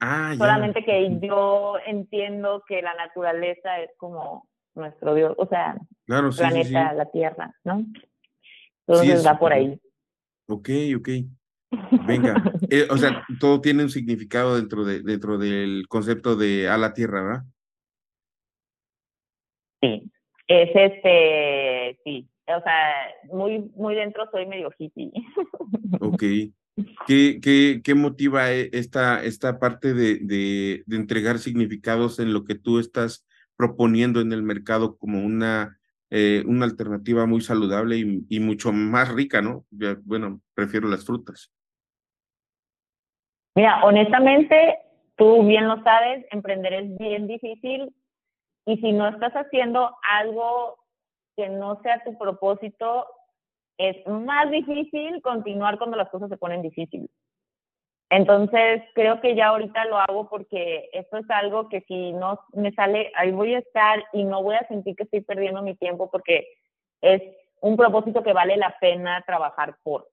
[0.00, 6.30] Ah, Solamente que yo entiendo que la naturaleza es como nuestro Dios, o sea, claro,
[6.30, 7.84] planeta, la Tierra, ¿no?
[8.86, 9.78] Entonces va por ahí.
[10.48, 11.08] Ok, ok.
[12.06, 12.34] Venga,
[12.70, 16.92] eh, o sea, todo tiene un significado dentro, de, dentro del concepto de a la
[16.94, 17.42] tierra, ¿verdad?
[19.80, 20.10] Sí,
[20.46, 22.94] es este, sí, o sea,
[23.32, 25.12] muy, muy dentro soy medio hippie.
[26.00, 26.22] Ok.
[27.06, 32.44] ¿Qué, qué, qué motiva e, esta, esta parte de, de, de, entregar significados en lo
[32.44, 33.26] que tú estás
[33.56, 35.78] proponiendo en el mercado como una,
[36.10, 39.66] eh, una alternativa muy saludable y, y, mucho más rica, ¿no?
[40.04, 41.52] Bueno, prefiero las frutas.
[43.54, 44.78] Mira, honestamente,
[45.16, 47.94] tú bien lo sabes, emprender es bien difícil
[48.64, 50.78] y si no estás haciendo algo
[51.36, 53.06] que no sea tu propósito,
[53.78, 57.10] es más difícil continuar cuando las cosas se ponen difíciles.
[58.10, 62.72] Entonces, creo que ya ahorita lo hago porque esto es algo que si no me
[62.72, 66.10] sale, ahí voy a estar y no voy a sentir que estoy perdiendo mi tiempo
[66.10, 66.48] porque
[67.00, 67.22] es
[67.60, 70.08] un propósito que vale la pena trabajar por.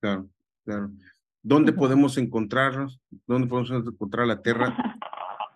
[0.00, 0.26] Claro,
[0.64, 0.88] claro.
[1.42, 3.00] ¿Dónde podemos encontrarnos?
[3.26, 4.74] ¿Dónde podemos encontrar la tierra?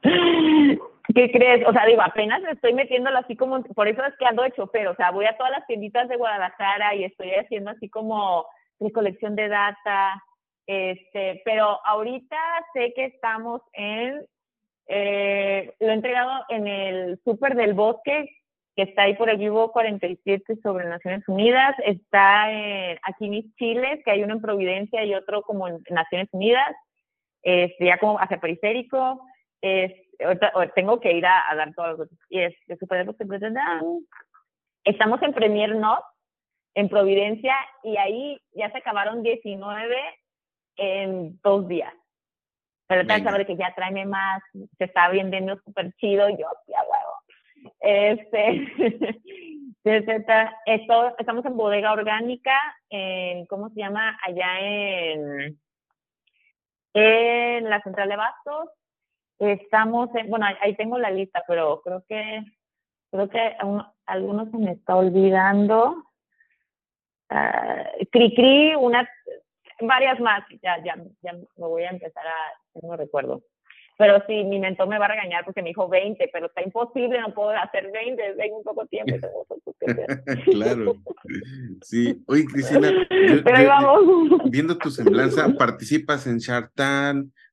[1.14, 1.66] ¿Qué crees?
[1.66, 4.88] O sea, digo, apenas estoy metiéndolo así como, por eso es que ando de chofer,
[4.88, 8.46] o sea, voy a todas las tienditas de Guadalajara y estoy haciendo así como
[8.78, 10.22] recolección de data,
[10.66, 12.36] este, pero ahorita
[12.72, 14.24] sé que estamos en,
[14.86, 18.28] eh, lo he entregado en el Súper del Bosque,
[18.76, 24.00] que está ahí por el vivo 47 sobre Naciones Unidas, está en, aquí mis chiles,
[24.04, 26.74] que hay uno en Providencia y otro como en Naciones Unidas,
[27.42, 29.20] este, ya como hacia periférico,
[29.62, 29.92] es,
[30.74, 32.54] tengo que ir a, dar todos los y es,
[34.84, 36.04] estamos en Premier Not,
[36.74, 39.96] en Providencia, y ahí ya se acabaron 19
[40.76, 41.94] en dos días.
[42.88, 44.42] Pero tal saber que ya tráeme más,
[44.76, 47.22] se está vendiendo súper chido, yo, ya huevo.
[47.80, 49.22] Este,
[50.66, 52.58] esto, estamos en bodega orgánica,
[52.90, 54.18] en, ¿cómo se llama?
[54.26, 55.58] Allá en,
[56.94, 58.68] en la central de Bastos.
[59.42, 62.44] Estamos en, bueno, ahí tengo la lista, pero creo que,
[63.10, 63.56] creo que
[64.06, 65.96] algunos se me está olvidando.
[67.30, 69.08] Uh, Cri una,
[69.80, 73.42] varias más, ya, ya, ya me voy a empezar a, no recuerdo.
[73.98, 77.20] Pero sí, mi mentor me va a regañar porque me dijo 20, pero está imposible,
[77.20, 79.14] no puedo hacer 20, tengo un poco tiempo.
[80.50, 80.94] claro.
[81.82, 82.90] Sí, oye, Cristina,
[84.50, 86.72] viendo tu semblanza, participas en Shark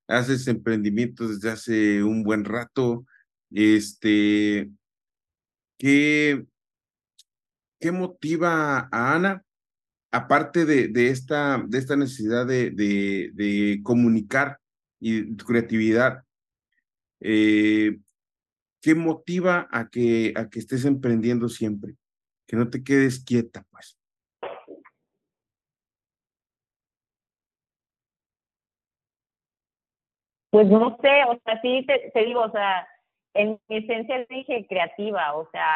[0.10, 3.06] haces emprendimientos desde hace un buen rato.
[3.52, 4.70] Este,
[5.78, 6.46] ¿qué,
[7.80, 9.44] qué motiva a Ana?
[10.12, 14.60] Aparte de, de, esta, de esta necesidad de, de, comunicar
[15.00, 16.24] y tu creatividad,
[17.20, 18.00] eh,
[18.82, 21.96] ¿qué motiva a que, a que estés emprendiendo siempre?
[22.48, 23.99] Que no te quedes quieta, pues.
[30.52, 32.88] Pues no sé, o sea, sí te, digo, o sea,
[33.36, 35.68] en mi esencia dije creativa, o sea,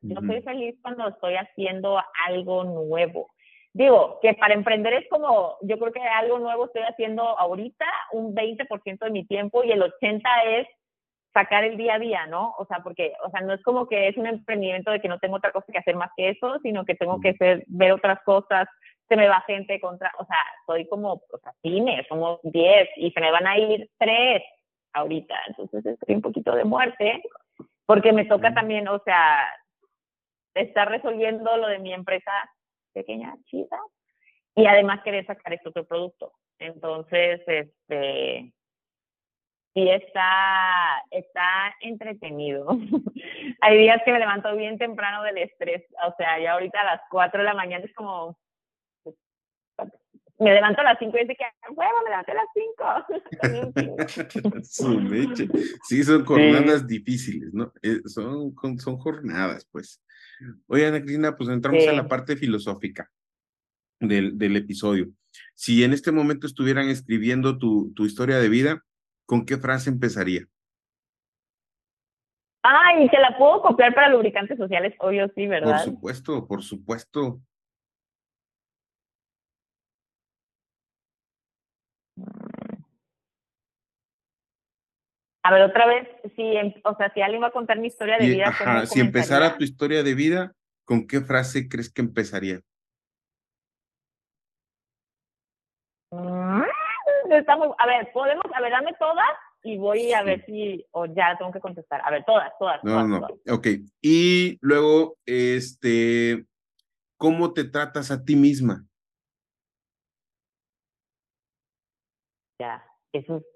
[0.00, 3.30] yo soy feliz cuando estoy haciendo algo nuevo.
[3.74, 8.34] Digo, que para emprender es como, yo creo que algo nuevo estoy haciendo ahorita, un
[8.34, 10.66] 20% de mi tiempo y el 80% es
[11.32, 12.54] sacar el día a día, ¿no?
[12.58, 15.18] O sea, porque, o sea, no es como que es un emprendimiento de que no
[15.18, 17.34] tengo otra cosa que hacer más que eso, sino que tengo que
[17.66, 18.68] ver otras cosas,
[19.08, 23.10] se me va gente contra, o sea, soy como, o sea, cine, somos 10 y
[23.10, 24.42] se me van a ir 3
[24.94, 27.22] ahorita, entonces estoy un poquito de muerte,
[27.86, 29.48] porque me toca también, o sea,
[30.54, 32.32] estar resolviendo lo de mi empresa
[32.92, 33.78] pequeña, chida,
[34.54, 36.32] y además querer sacar este otro producto.
[36.58, 38.52] Entonces, este,
[39.74, 42.68] sí está, está entretenido.
[43.60, 47.00] Hay días que me levanto bien temprano del estrés, o sea, ya ahorita a las
[47.10, 48.36] 4 de la mañana es como,
[50.42, 52.46] me levanto a las 5 y dice que, huevo, me levanté a las
[54.54, 55.52] 5.
[55.88, 57.72] sí, son jornadas difíciles, ¿no?
[57.82, 60.02] Eh, son, son jornadas, pues.
[60.66, 63.10] Oye, Ana Cristina, pues entramos a la parte filosófica
[64.00, 65.08] del, del episodio.
[65.54, 68.82] Si en este momento estuvieran escribiendo tu, tu historia de vida,
[69.26, 70.46] ¿con qué frase empezaría?
[72.62, 74.94] Ay, ¿se la puedo copiar para lubricantes sociales?
[74.98, 75.84] Obvio, sí, ¿verdad?
[75.84, 77.40] Por supuesto, por supuesto.
[85.44, 88.16] A ver, otra vez, si, em, o sea, si alguien va a contar mi historia
[88.16, 88.48] de vida.
[88.48, 90.52] Ajá, si empezara tu historia de vida,
[90.84, 92.60] ¿con qué frase crees que empezaría?
[96.12, 99.26] Mm, a ver, podemos, a ver, dame todas
[99.64, 102.00] y voy a ver si, o ya tengo que contestar.
[102.04, 102.84] A ver, todas, todas.
[102.84, 103.66] No, no, ok.
[104.00, 106.46] Y luego, este,
[107.16, 108.84] ¿cómo te tratas a ti misma?
[112.60, 113.51] Ya, eso es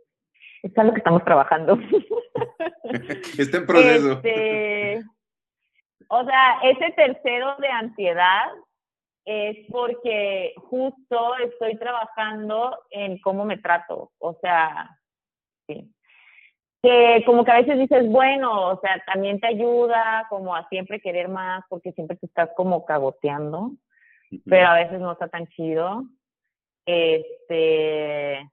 [0.63, 1.79] es algo que estamos trabajando.
[3.39, 4.13] Está en proceso.
[4.13, 5.03] Este,
[6.09, 8.47] o sea, ese tercero de ansiedad
[9.25, 14.13] es porque justo estoy trabajando en cómo me trato.
[14.19, 14.97] O sea,
[15.67, 15.93] sí.
[16.83, 21.01] Que como que a veces dices, bueno, o sea, también te ayuda como a siempre
[21.01, 23.73] querer más porque siempre te estás como cagoteando,
[24.45, 26.05] pero a veces no está tan chido.
[26.85, 28.49] Este,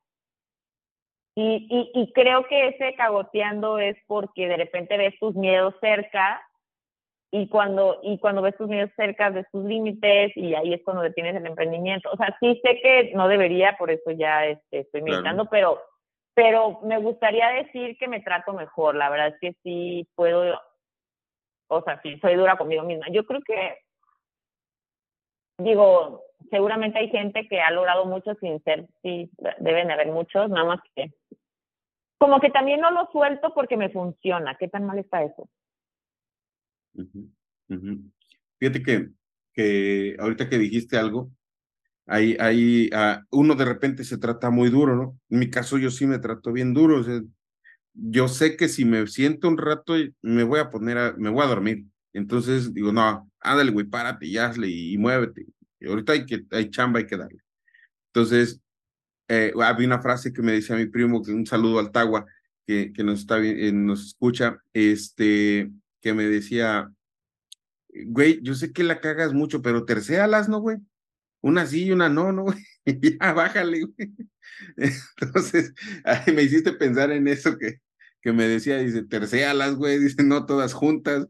[1.36, 6.42] y, y, y, creo que ese cagoteando es porque de repente ves tus miedos cerca
[7.36, 11.02] y cuando, y cuando ves tus miedos cerca de tus límites y ahí es cuando
[11.02, 12.12] detienes el emprendimiento.
[12.12, 15.82] O sea, sí sé que no debería, por eso ya este, estoy meditando, pero,
[16.36, 18.94] pero me gustaría decir que me trato mejor.
[18.94, 20.62] La verdad es que sí puedo,
[21.70, 23.08] o sea, sí soy dura conmigo misma.
[23.10, 23.80] Yo creo que,
[25.58, 26.22] digo,
[26.52, 30.80] seguramente hay gente que ha logrado mucho sin ser, sí, deben haber muchos, nada más
[30.94, 31.12] que
[32.24, 34.56] como que también no lo suelto porque me funciona.
[34.58, 35.50] ¿Qué tan mal está eso?
[38.58, 39.10] Fíjate que,
[39.52, 41.32] que ahorita que dijiste algo,
[42.06, 45.20] hay, hay, uh, uno de repente se trata muy duro, ¿no?
[45.30, 47.02] En mi caso yo sí me trato bien duro.
[47.02, 47.22] O sea,
[47.94, 51.44] yo sé que si me siento un rato me voy a poner a, me voy
[51.44, 51.84] a dormir.
[52.14, 55.46] Entonces digo, no, ándale, güey, párate y hazle y, y muévete.
[55.82, 57.40] Y ahorita hay que, hay chamba, hay que darle.
[58.14, 58.63] Entonces,
[59.28, 62.26] eh, había una frase que me decía mi primo, que un saludo al Tagua,
[62.66, 65.72] que, que nos, está, eh, nos escucha, este,
[66.02, 66.92] que me decía,
[68.06, 70.78] güey, yo sé que la cagas mucho, pero tercéalas, ¿no, güey?
[71.42, 72.58] Una sí y una no, ¿no, güey?
[73.20, 74.12] ya, bájale, güey.
[75.22, 75.74] Entonces,
[76.34, 77.80] me hiciste pensar en eso que,
[78.22, 81.28] que me decía, dice, tercéalas, güey, dice, no todas juntas.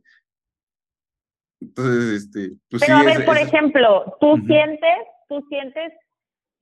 [1.61, 4.97] Entonces, este, pues Pero a ver, por ejemplo, tú sientes,
[5.29, 5.93] tú sientes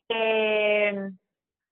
[0.07, 1.11] que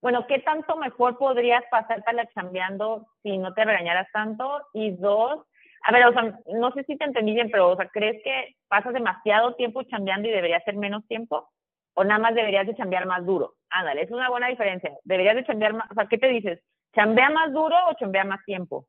[0.01, 4.61] bueno, ¿qué tanto mejor podrías pasar para chambeando si no te regañaras tanto?
[4.73, 5.45] Y dos,
[5.83, 8.55] a ver, o sea, no sé si te entendí bien, pero, o sea, ¿crees que
[8.67, 11.49] pasas demasiado tiempo chambeando y debería ser menos tiempo?
[11.95, 13.55] ¿O nada más deberías de chambear más duro?
[13.69, 14.91] Ándale, es una buena diferencia.
[15.03, 15.91] ¿Deberías de chambear más?
[15.91, 16.59] O sea, ¿qué te dices?
[16.95, 18.87] ¿Chambea más duro o chambea más tiempo?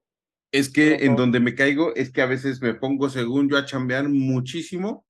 [0.52, 3.64] Es que en donde me caigo es que a veces me pongo, según yo, a
[3.64, 5.04] chambear muchísimo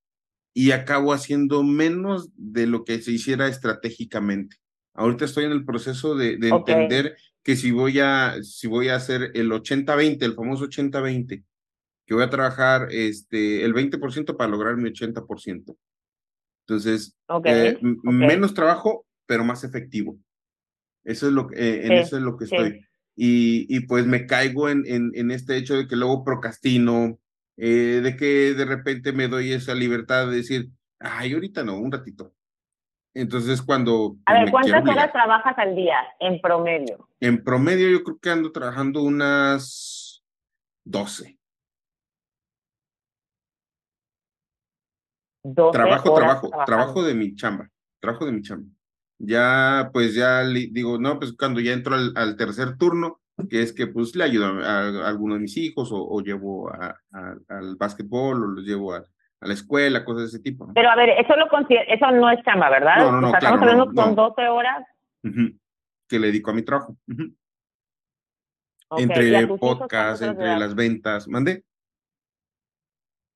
[0.53, 4.57] y acabo haciendo menos de lo que se hiciera estratégicamente.
[4.93, 9.31] Ahorita estoy en el proceso de, entender que si voy a, si voy a hacer
[9.33, 11.43] el 80-20, el famoso 80-20,
[12.05, 15.75] que voy a trabajar este, el 20% para lograr mi 80%.
[16.67, 20.17] Entonces, eh, menos trabajo, pero más efectivo.
[21.03, 22.85] Eso es lo, eh, en eso es lo que estoy.
[23.15, 27.19] Y, y, pues me caigo en, en, en, este hecho de que luego procrastino,
[27.57, 30.69] eh, de que de repente me doy esa libertad de decir,
[30.99, 32.33] ay, ahorita no, un ratito.
[33.13, 34.15] Entonces, cuando.
[34.25, 37.09] A ver, ¿cuántas horas trabajas al día en promedio?
[37.19, 40.23] En promedio, yo creo que ando trabajando unas
[40.85, 41.37] 12.
[45.43, 47.69] 12 trabajo, trabajo, trabajo de mi chamba.
[47.99, 48.69] Trabajo de mi chamba.
[49.19, 53.87] Ya, pues ya digo, no, pues cuando ya entro al, tercer turno, que es que
[53.87, 58.93] pues le ayudo a, alguno de mis hijos o, llevo al básquetbol o los llevo
[58.93, 59.03] a,
[59.41, 60.71] a la escuela, cosas de ese tipo.
[60.73, 62.97] Pero a ver, eso lo eso no es chamba, ¿verdad?
[62.97, 64.29] No, no, no, o sea, claro, estamos hablando no, con no.
[64.29, 64.87] 12 horas.
[66.07, 66.95] Que le dedico a mi trabajo.
[67.07, 67.23] Ujú.
[68.89, 71.27] Ok, ¿y a Entre cuántas entre las ventas.
[71.27, 71.63] ¿Mande?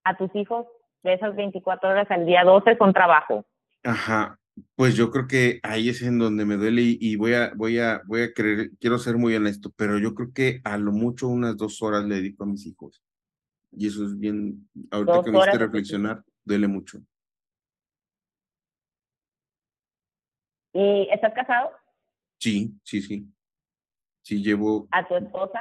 [0.03, 0.68] A tus hijos
[1.01, 3.45] de esas 24 horas al día, 12 son trabajo.
[3.84, 4.38] Ajá.
[4.76, 7.80] Pues yo creo que ahí es en donde me duele y, y voy a, voy
[7.80, 11.28] a, voy a creer, quiero ser muy honesto, pero yo creo que a lo mucho
[11.28, 13.05] unas dos horas le dedico a mis hijos.
[13.78, 16.99] Y eso es bien, ahorita que me hiciste reflexionar, duele mucho.
[20.73, 21.71] ¿Y estás casado?
[22.39, 23.28] Sí, sí, sí.
[24.21, 25.59] Sí, llevo ¿A tu esposa?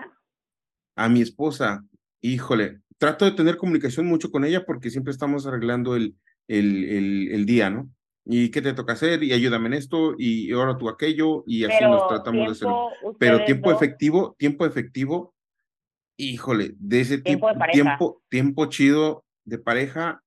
[0.97, 1.85] a mi esposa,
[2.21, 6.15] híjole, trato de tener comunicación mucho con ella porque siempre estamos arreglando el,
[6.49, 7.91] el, el, el día, ¿no?
[8.25, 9.23] ¿Y qué te toca hacer?
[9.23, 12.91] Y ayúdame en esto, y ahora tú aquello, y así nos Pero tratamos de hacerlo.
[13.19, 15.34] Pero tiempo dos, efectivo, tiempo efectivo,
[16.17, 20.23] híjole, de ese Tiempo de tiempo, tiempo chido de pareja,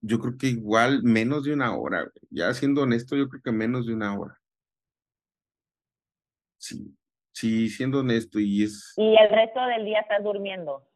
[0.00, 2.12] yo creo que igual menos de una hora, güey.
[2.30, 4.38] ya siendo honesto, yo creo que menos de una hora.
[6.58, 6.94] Sí,
[7.32, 10.88] sí, siendo honesto, y es, Y el resto del día estás durmiendo.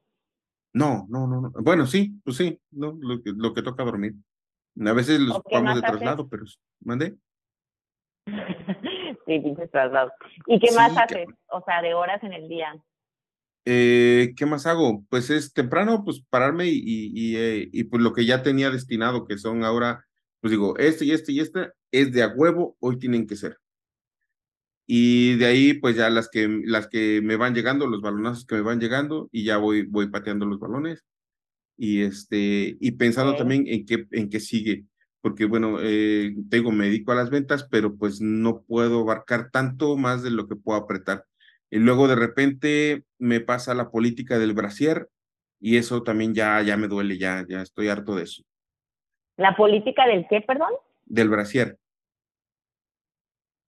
[0.72, 4.14] no, no, no, no, bueno, sí, pues sí, no, lo que, lo que toca dormir.
[4.86, 5.98] A veces los ¿O qué ocupamos de haces?
[5.98, 6.44] traslado, pero,
[6.80, 7.16] ¿mande?
[9.26, 10.12] sí, pinches traslados.
[10.46, 11.26] ¿Y qué más haces?
[11.48, 12.80] O sea, de horas en el día.
[13.66, 15.04] Eh, ¿qué más hago?
[15.10, 18.70] Pues es temprano, pues pararme y, y, y, eh, y, pues lo que ya tenía
[18.70, 20.06] destinado, que son ahora,
[20.40, 23.58] pues digo, este y este y este es de a huevo, hoy tienen que ser.
[24.86, 28.56] Y de ahí, pues ya las que, las que me van llegando, los balonazos que
[28.56, 31.04] me van llegando, y ya voy, voy pateando los balones.
[31.78, 34.86] Y este, y pensando también en qué, en qué sigue.
[35.22, 39.50] Porque bueno, eh, te digo, me dedico a las ventas, pero pues no puedo abarcar
[39.52, 41.26] tanto más de lo que puedo apretar.
[41.70, 45.08] Y luego de repente me pasa la política del brasier
[45.60, 48.42] y eso también ya, ya me duele, ya, ya estoy harto de eso.
[49.36, 50.72] ¿La política del qué, perdón?
[51.04, 51.78] Del brasier.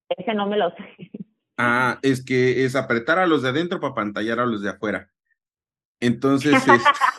[0.08, 1.10] Ese no me lo sé.
[1.56, 5.10] Ah, es que es apretar a los de adentro para pantallar a los de afuera.
[6.00, 6.72] Entonces, este,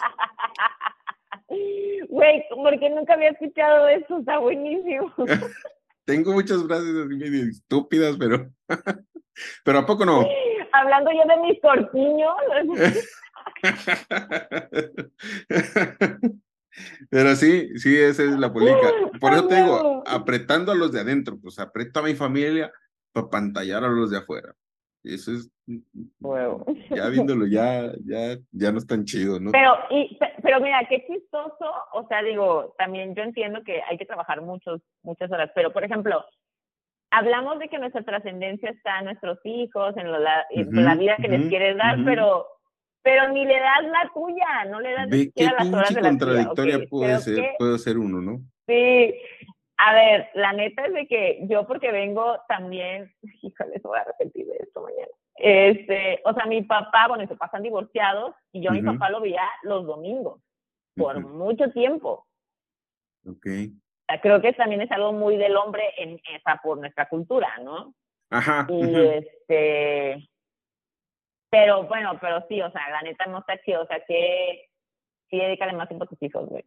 [2.10, 5.12] Güey, porque nunca había escuchado eso, está buenísimo.
[6.06, 8.52] tengo muchas frases así medio estúpidas, pero,
[9.64, 10.24] pero ¿a poco no?
[10.74, 12.34] Hablando yo de mis corpiños.
[17.10, 18.92] Pero sí, sí, esa es la política.
[19.20, 22.72] Por eso te digo, apretando a los de adentro, pues aprieto a mi familia
[23.12, 24.56] para pantallar a los de afuera.
[25.04, 25.52] Eso es,
[26.22, 26.66] Huevo.
[26.90, 29.52] ya viéndolo, ya, ya, ya no es tan chido, ¿no?
[29.52, 33.98] Pero, y, pe- pero mira, qué chistoso, o sea, digo, también yo entiendo que hay
[33.98, 36.26] que trabajar muchos, muchas horas, pero por ejemplo,
[37.18, 41.16] hablamos de que nuestra trascendencia está en nuestros hijos, en, lo- la, en la vida
[41.18, 42.48] que les quieres dar, pero,
[43.02, 46.10] pero ni le das la tuya, no le das ni siquiera las horas de la
[46.10, 46.20] tuya.
[46.20, 48.40] contradictoria ok, puede ser, que- puede ser uno, ¿no?
[48.68, 49.14] Sí,
[49.78, 53.12] a ver, la neta es de que yo porque vengo también,
[53.42, 55.08] híjole, se voy a arrepentir de esto mañana.
[55.36, 59.10] Este, o sea, mi papá, bueno, mis papás están divorciados y yo a mi papá
[59.10, 60.40] lo veía los domingos
[60.96, 62.26] por mucho tiempo.
[63.26, 63.48] Ok.
[64.22, 67.96] Creo que también es algo muy del hombre en esa por nuestra cultura, ¿no?
[68.30, 68.68] Ajá.
[68.70, 70.30] Y este,
[71.50, 74.70] pero bueno, pero sí, o sea, la neta no está chido, o sea, que
[75.30, 76.64] sí dedícale más tiempo a tus hijos, güey.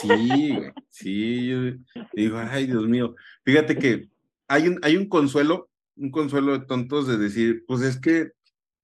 [0.00, 3.14] Sí, güey, sí, yo digo, ay, Dios mío.
[3.44, 4.08] Fíjate que
[4.46, 8.32] hay un, hay un consuelo, un consuelo de tontos de decir, pues es que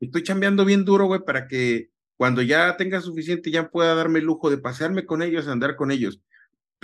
[0.00, 4.24] estoy chambeando bien duro, güey, para que cuando ya tenga suficiente ya pueda darme el
[4.24, 6.20] lujo de pasearme con ellos, andar con ellos.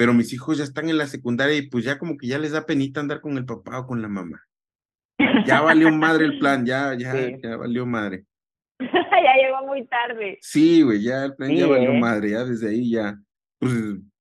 [0.00, 2.52] Pero mis hijos ya están en la secundaria y pues ya como que ya les
[2.52, 4.40] da penita andar con el papá o con la mamá.
[5.44, 7.36] Ya valió madre el plan, ya, ya, Sí.
[7.42, 8.24] ya valió madre.
[8.80, 10.38] ya llegó muy tarde.
[10.40, 11.98] Sí, güey, ya el plan ya valió ¿eh?
[12.00, 13.20] madre, ya desde ahí ya,
[13.58, 13.74] pues,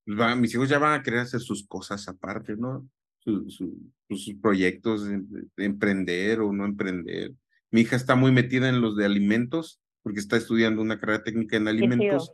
[0.06, 2.86] va- mis hijos ya van a querer hacer sus cosas aparte, ¿no?
[3.20, 5.22] Su- su- sus, sus proyectos de,
[5.56, 7.32] de emprender o no emprender.
[7.72, 11.56] Mi hija está muy metida en los de alimentos, porque está estudiando una carrera técnica
[11.56, 12.34] en alimentos.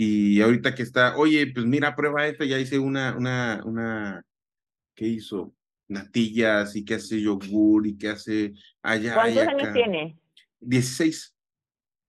[0.00, 4.24] Y ahorita que está, oye, pues mira, prueba esto, ya hice una, una, una,
[4.94, 5.52] ¿qué hizo?
[5.88, 9.72] Natillas y que hace yogur y que hace allá ¿Cuántos años acá.
[9.72, 10.16] tiene?
[10.60, 11.34] 16.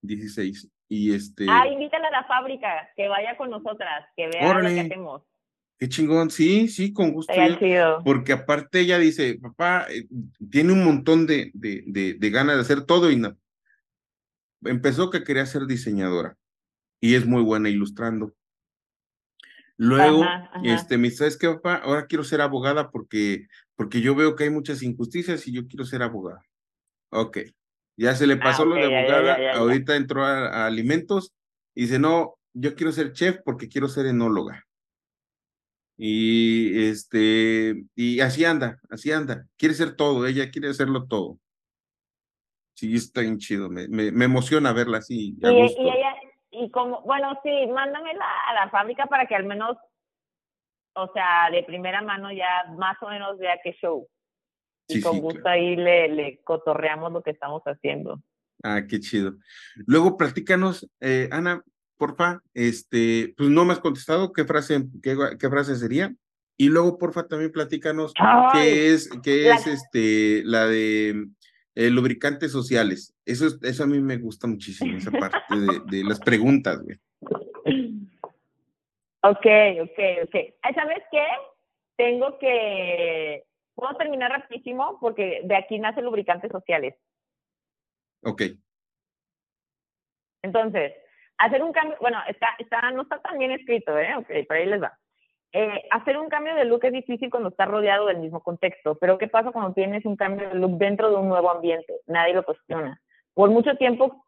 [0.04, 0.70] 16.
[0.88, 1.48] Y este.
[1.50, 5.24] Ah, invítala a la fábrica, que vaya con nosotras, que vea lo que hacemos.
[5.80, 7.34] Qué chingón, sí, sí, con gusto.
[8.06, 10.06] Porque aparte ella dice, papá, eh,
[10.52, 13.36] tiene un montón de, de, de, de ganas de hacer todo y no.
[14.64, 16.38] Empezó que quería ser diseñadora
[17.02, 18.34] y es muy buena ilustrando.
[19.78, 20.62] Luego, Ajá, ajá.
[20.64, 21.76] este, me dice, ¿sabes qué, papá?
[21.76, 25.86] Ahora quiero ser abogada porque, porque yo veo que hay muchas injusticias y yo quiero
[25.86, 26.41] ser abogada.
[27.12, 27.39] Ok,
[27.97, 29.60] ya se le pasó lo de abogada, ya, ya, ya.
[29.60, 31.34] ahorita entró a, a alimentos
[31.74, 34.66] y dice, no, yo quiero ser chef porque quiero ser enóloga.
[35.97, 39.45] Y este, y así anda, así anda.
[39.58, 41.39] Quiere ser todo, ella quiere hacerlo todo.
[42.74, 45.36] Sí, está bien chido, me, me, emociona verla así.
[45.38, 45.99] y, y
[46.70, 49.78] como, bueno, sí, mándamela a la fábrica para que al menos,
[50.96, 54.08] o sea, de primera mano ya más o menos vea qué show.
[54.88, 58.22] Y con gusto ahí le, le cotorreamos lo que estamos haciendo.
[58.64, 59.36] Ah, qué chido.
[59.86, 61.64] Luego, platícanos, eh, Ana,
[61.98, 66.14] porfa, este, pues no me has contestado qué frase, qué, qué frase sería.
[66.58, 68.14] Y luego, porfa, también platícanos
[68.52, 71.30] qué es, qué es este, la de
[71.76, 73.16] eh, lubricantes sociales.
[73.26, 76.98] Eso, eso a mí me gusta muchísimo, esa parte de, de las preguntas, güey.
[79.22, 79.46] Ok,
[79.82, 80.36] ok, ok.
[80.74, 81.26] ¿Sabes qué?
[81.98, 83.44] Tengo que,
[83.76, 86.96] puedo terminar rapidísimo porque de aquí nacen lubricantes sociales.
[88.24, 88.44] Ok.
[90.42, 90.94] Entonces,
[91.38, 94.16] hacer un cambio, bueno, está, está, no está tan bien escrito, ¿eh?
[94.16, 94.98] Ok, pero ahí les va.
[95.52, 99.18] Eh, hacer un cambio de look es difícil cuando estás rodeado del mismo contexto, pero
[99.18, 101.93] ¿qué pasa cuando tienes un cambio de look dentro de un nuevo ambiente?
[102.06, 103.02] Nadie lo cuestiona.
[103.34, 104.26] Por mucho tiempo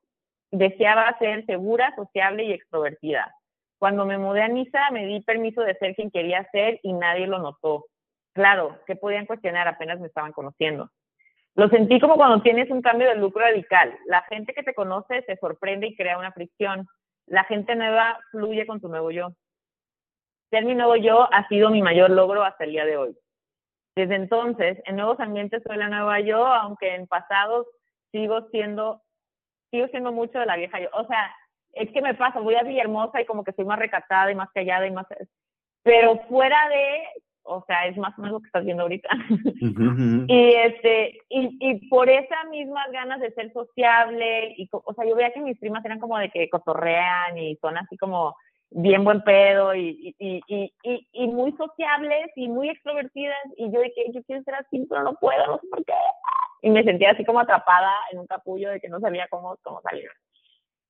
[0.49, 3.33] deseaba ser segura, sociable y extrovertida.
[3.77, 7.27] Cuando me mudé a Niza me di permiso de ser quien quería ser y nadie
[7.27, 7.85] lo notó.
[8.33, 9.67] Claro, ¿qué podían cuestionar?
[9.67, 10.89] Apenas me estaban conociendo.
[11.55, 13.93] Lo sentí como cuando tienes un cambio de look radical.
[14.05, 16.87] La gente que te conoce se sorprende y crea una fricción
[17.31, 19.29] la gente nueva fluye con tu nuevo yo.
[20.51, 23.17] Ser mi nuevo yo ha sido mi mayor logro hasta el día de hoy.
[23.95, 27.65] Desde entonces, en nuevos ambientes soy la nueva yo, aunque en pasados
[28.11, 29.01] sigo siendo,
[29.71, 30.89] sigo siendo mucho de la vieja yo.
[30.93, 31.33] O sea,
[31.73, 34.49] es que me pasa, voy a Villahermosa y como que soy más recatada y más
[34.53, 35.05] callada y más...
[35.83, 37.01] Pero fuera de,
[37.43, 39.09] o sea, es más o menos lo que estás viendo ahorita.
[40.27, 45.15] y este, y, y, por esas mismas ganas de ser sociable, y, o sea, yo
[45.15, 48.35] veía que mis primas eran como de que cotorrean y son así como
[48.71, 53.81] bien buen pedo y, y, y, y, y muy sociables y muy extrovertidas, y yo
[53.81, 55.93] que yo quiero ser así, pero no puedo, no sé por qué.
[56.61, 59.81] Y me sentía así como atrapada en un capullo de que no sabía cómo, cómo
[59.81, 60.09] salir.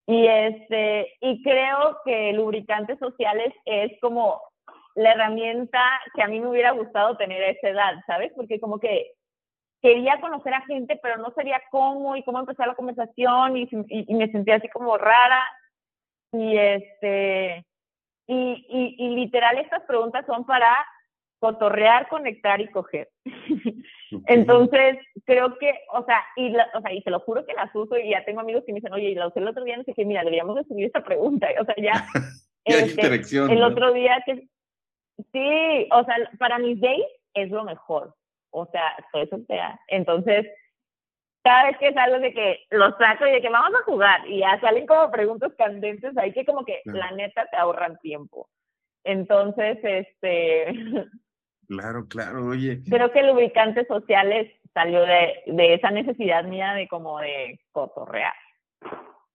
[0.06, 4.42] Y, este, y creo que lubricantes sociales es como
[4.96, 5.82] la herramienta
[6.14, 8.32] que a mí me hubiera gustado tener a esa edad, ¿sabes?
[8.36, 9.14] Porque como que
[9.82, 14.14] quería conocer a gente, pero no sabía cómo y cómo empezar la conversación y, y,
[14.14, 15.42] me sentía así como rara.
[16.34, 17.66] Y este,
[18.34, 20.86] y, y, y, literal estas preguntas son para
[21.40, 23.10] cotorrear, conectar y coger.
[24.28, 27.98] Entonces, creo que, o sea, y o sea, y te lo juro que las uso
[27.98, 29.84] y ya tengo amigos que me dicen, oye, y la usé el otro día, y
[29.84, 31.48] dije, mira, deberíamos de subir esta pregunta.
[31.60, 32.06] O sea, ya,
[32.66, 33.22] este,
[33.54, 34.48] el otro día que,
[35.32, 38.16] Sí, o sea, para mis days es lo mejor.
[38.52, 39.80] O sea, estoy soltera.
[39.88, 40.48] Entonces,
[41.44, 44.40] cada vez que salgo de que lo saco y de que vamos a jugar y
[44.40, 48.50] ya salen como preguntas candentes ahí que como que la neta te ahorran tiempo.
[49.04, 50.74] Entonces, este...
[51.68, 52.82] Claro, claro, oye.
[52.84, 58.34] Creo que lubricantes sociales salió de, de esa necesidad mía de como de cotorrear.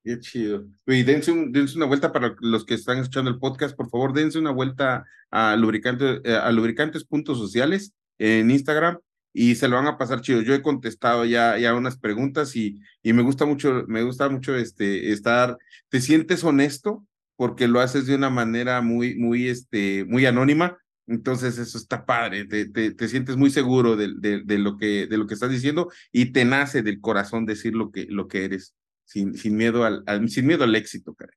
[0.05, 0.67] Qué chido.
[0.87, 4.39] Y dense, dense, una vuelta para los que están escuchando el podcast, por favor, dense
[4.39, 8.99] una vuelta a, lubricante, eh, a lubricantes.sociales en Instagram
[9.37, 10.41] y se lo van a pasar chido.
[10.41, 14.57] Yo he contestado ya, ya unas preguntas y, y me gusta mucho, me gusta mucho
[14.57, 15.59] este, estar,
[15.91, 17.05] te sientes honesto
[17.37, 20.79] porque lo haces de una manera muy, muy, este, muy anónima.
[21.07, 25.07] Entonces eso está padre, te, te, te sientes muy seguro de, de, de, lo que,
[25.07, 28.47] de lo que estás diciendo y te nace del corazón decir lo que, lo que
[28.47, 28.75] eres
[29.05, 31.37] sin, sin, miedo, al, sin miedo al éxito, Karen.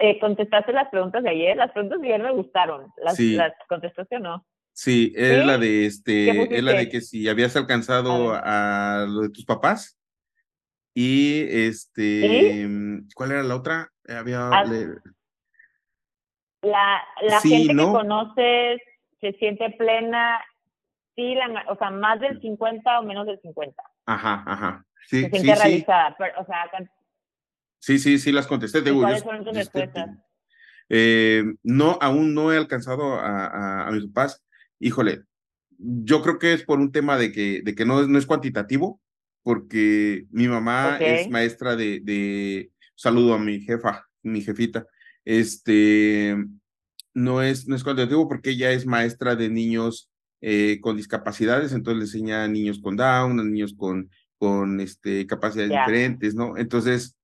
[0.00, 1.56] Eh, ¿Contestaste las preguntas de ayer?
[1.56, 2.86] Las preguntas de ayer me gustaron.
[3.02, 4.46] ¿Las, las contestaste o no?
[4.72, 9.30] Sí, es la de este, es la de que si habías alcanzado a, lo de
[9.30, 9.98] tus papás.
[10.94, 12.68] Y este,
[13.14, 13.90] ¿cuál era la otra?
[14.08, 14.64] Había ah,
[16.62, 18.80] la, la gente que conoces
[19.20, 20.40] se siente plena,
[21.14, 23.82] sí, la, o sea, más del 50 o menos del 50.
[24.06, 24.84] Ajá, ajá.
[25.06, 26.14] Sí, se siente sí, realizada.
[26.18, 26.70] Pero, o sea,
[27.78, 28.82] sí, sí, sí, las contesté.
[28.82, 30.10] De ¿Cuáles fueron tus respuestas?
[30.88, 34.44] Eh, no, aún no he alcanzado a, a, a, mis papás.
[34.82, 35.22] Híjole,
[35.78, 39.00] yo creo que es por un tema de que, de que no, no es cuantitativo,
[39.42, 41.20] porque mi mamá okay.
[41.20, 44.86] es maestra de, de, saludo a mi jefa, mi jefita,
[45.24, 46.36] este,
[47.14, 50.10] no es, no es cuantitativo porque ella es maestra de niños
[50.40, 54.10] eh, con discapacidades, entonces le enseña a niños con Down, a niños con
[54.42, 55.86] con este, capacidades yeah.
[55.86, 56.56] diferentes, ¿no?
[56.56, 57.16] Entonces,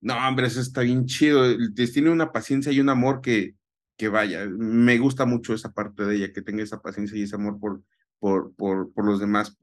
[0.00, 1.44] no, hombre, eso está bien chido.
[1.72, 3.54] Tiene una paciencia y un amor que,
[3.96, 7.36] que vaya, me gusta mucho esa parte de ella, que tenga esa paciencia y ese
[7.36, 7.82] amor por,
[8.18, 9.56] por, por, por los demás.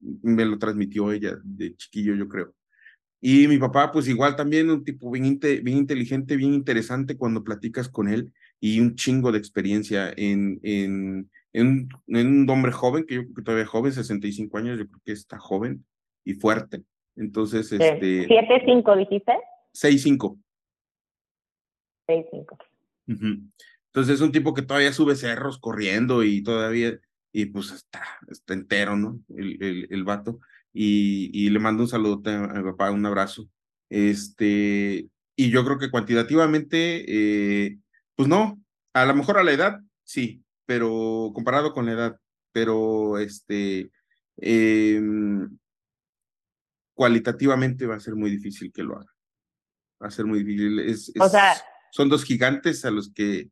[0.00, 2.54] me lo transmitió ella de chiquillo, yo creo.
[3.20, 7.88] Y mi papá, pues igual también un tipo bien, bien inteligente, bien interesante cuando platicas
[7.88, 13.22] con él y un chingo de experiencia en, en, en, un hombre joven, que yo
[13.22, 15.84] creo que todavía joven, 65 años, yo creo que está joven
[16.24, 16.82] y fuerte.
[17.16, 18.28] Entonces, este...
[18.28, 19.32] ¿7-5 dijiste?
[19.74, 20.38] 6-5.
[22.08, 22.58] 6-5.
[23.96, 27.00] Entonces es un tipo que todavía sube cerros corriendo y todavía,
[27.32, 29.18] y pues está, está entero, ¿no?
[29.30, 30.38] El, el, el vato
[30.74, 33.48] y, le mando un saludo a mi papá, un abrazo.
[33.88, 37.78] Este, y yo creo que cuantitativamente, eh,
[38.14, 42.20] pues no, a lo mejor a la edad, sí, pero comparado con la edad,
[42.52, 43.90] pero este,
[44.36, 45.56] em,
[46.92, 49.14] cualitativamente va a ser muy difícil que lo haga.
[50.02, 50.80] Va a ser muy difícil.
[50.80, 51.54] Es, o sea,
[51.92, 53.48] son dos gigantes a los que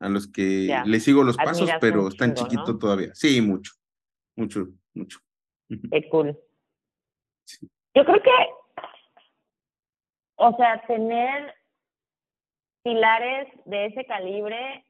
[0.00, 3.14] a los que le sigo los pasos, pero están chiquitos todavía.
[3.14, 3.72] Sí, mucho,
[4.36, 5.18] mucho, mucho.
[5.92, 6.38] Qué cool.
[7.94, 8.30] Yo creo que,
[10.36, 11.54] o sea, tener
[12.82, 14.84] pilares de ese calibre,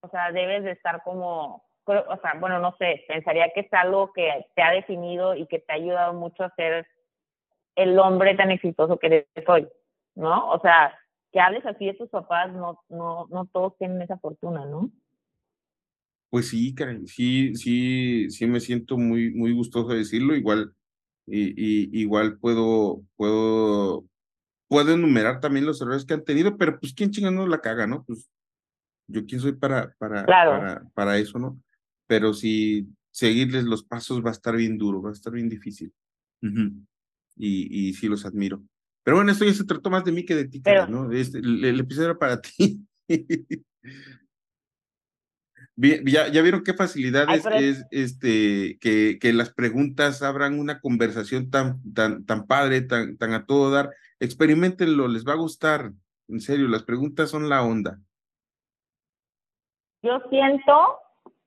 [0.00, 4.12] o sea, debes de estar como, o sea, bueno, no sé, pensaría que es algo
[4.12, 6.86] que te ha definido y que te ha ayudado mucho a ser
[7.74, 9.68] el hombre tan exitoso que eres hoy,
[10.14, 10.50] ¿no?
[10.50, 10.96] O sea,
[11.34, 14.92] que hables así de tus papás, no, no, no todos tienen esa fortuna, ¿no?
[16.30, 20.36] Pues sí, Karen, sí, sí, sí me siento muy, muy gustoso de decirlo.
[20.36, 20.72] Igual
[21.26, 24.04] y, igual puedo, puedo,
[24.68, 28.04] puedo enumerar también los errores que han tenido, pero pues quién chingando la caga, ¿no?
[28.04, 28.30] Pues
[29.08, 31.60] yo quién soy para, para, para, para eso, ¿no?
[32.06, 35.92] Pero si seguirles los pasos va a estar bien duro, va a estar bien difícil.
[36.40, 38.62] y, y sí los admiro.
[39.04, 41.12] Pero bueno, esto ya se trató más de mí que de ti, ¿no?
[41.12, 42.80] Este, el, episodio era para ti.
[45.76, 51.82] ya, ya vieron qué facilidades es este que, que las preguntas abran una conversación tan,
[51.92, 53.90] tan, tan padre, tan, tan a todo dar.
[54.20, 55.92] Experimentenlo, les va a gustar.
[56.28, 58.00] En serio, las preguntas son la onda.
[60.02, 60.98] Yo siento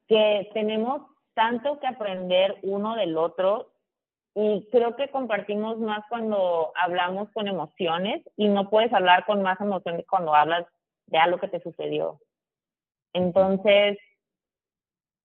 [0.07, 1.01] que tenemos
[1.33, 3.71] tanto que aprender uno del otro
[4.39, 9.59] y creo que compartimos más cuando hablamos con emociones y no puedes hablar con más
[9.59, 10.63] emociones cuando hablas
[11.07, 12.21] de algo que te sucedió.
[13.13, 13.97] Entonces,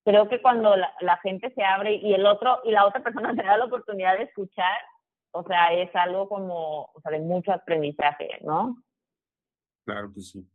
[0.07, 3.43] creo que cuando la, gente se abre y el otro y la otra persona se
[3.43, 4.79] da la oportunidad de escuchar,
[5.33, 8.83] o sea, es algo como, o sea, de mucho aprendizaje, ¿no?
[9.85, 10.49] Claro que sí.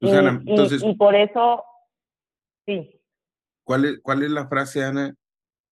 [0.00, 1.64] Susana, y, entonces, y, por eso,
[2.64, 3.02] sí.
[3.64, 5.16] ¿Cuál es, cuál es la frase, Ana,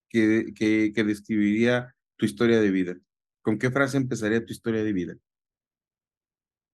[0.08, 2.94] que, que, que describiría tu historia de vida?
[3.42, 5.14] ¿Con qué frase empezaría tu historia de vida?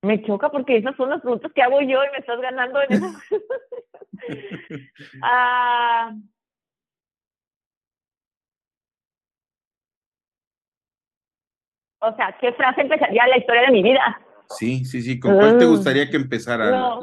[0.03, 2.92] Me choca porque esas son las preguntas que hago yo y me estás ganando en
[2.92, 3.07] eso.
[5.22, 6.12] Ah.
[12.01, 14.20] o sea, ¿qué frase empezaría la historia de mi vida?
[14.49, 15.20] Sí, sí, sí.
[15.20, 15.68] ¿Con cuál te ah.
[15.68, 16.99] gustaría que empezara?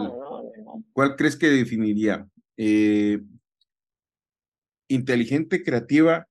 [0.92, 2.26] ¿Cuál crees que definiría?
[2.58, 3.20] Eh,
[4.90, 6.28] inteligente, creativa,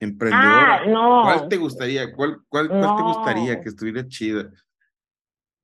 [0.00, 0.76] emprendedora.
[0.76, 1.22] Ah, no.
[1.22, 2.12] ¿Cuál te gustaría?
[2.12, 4.50] ¿Cuál, cuál, cuál te gustaría que estuviera chida?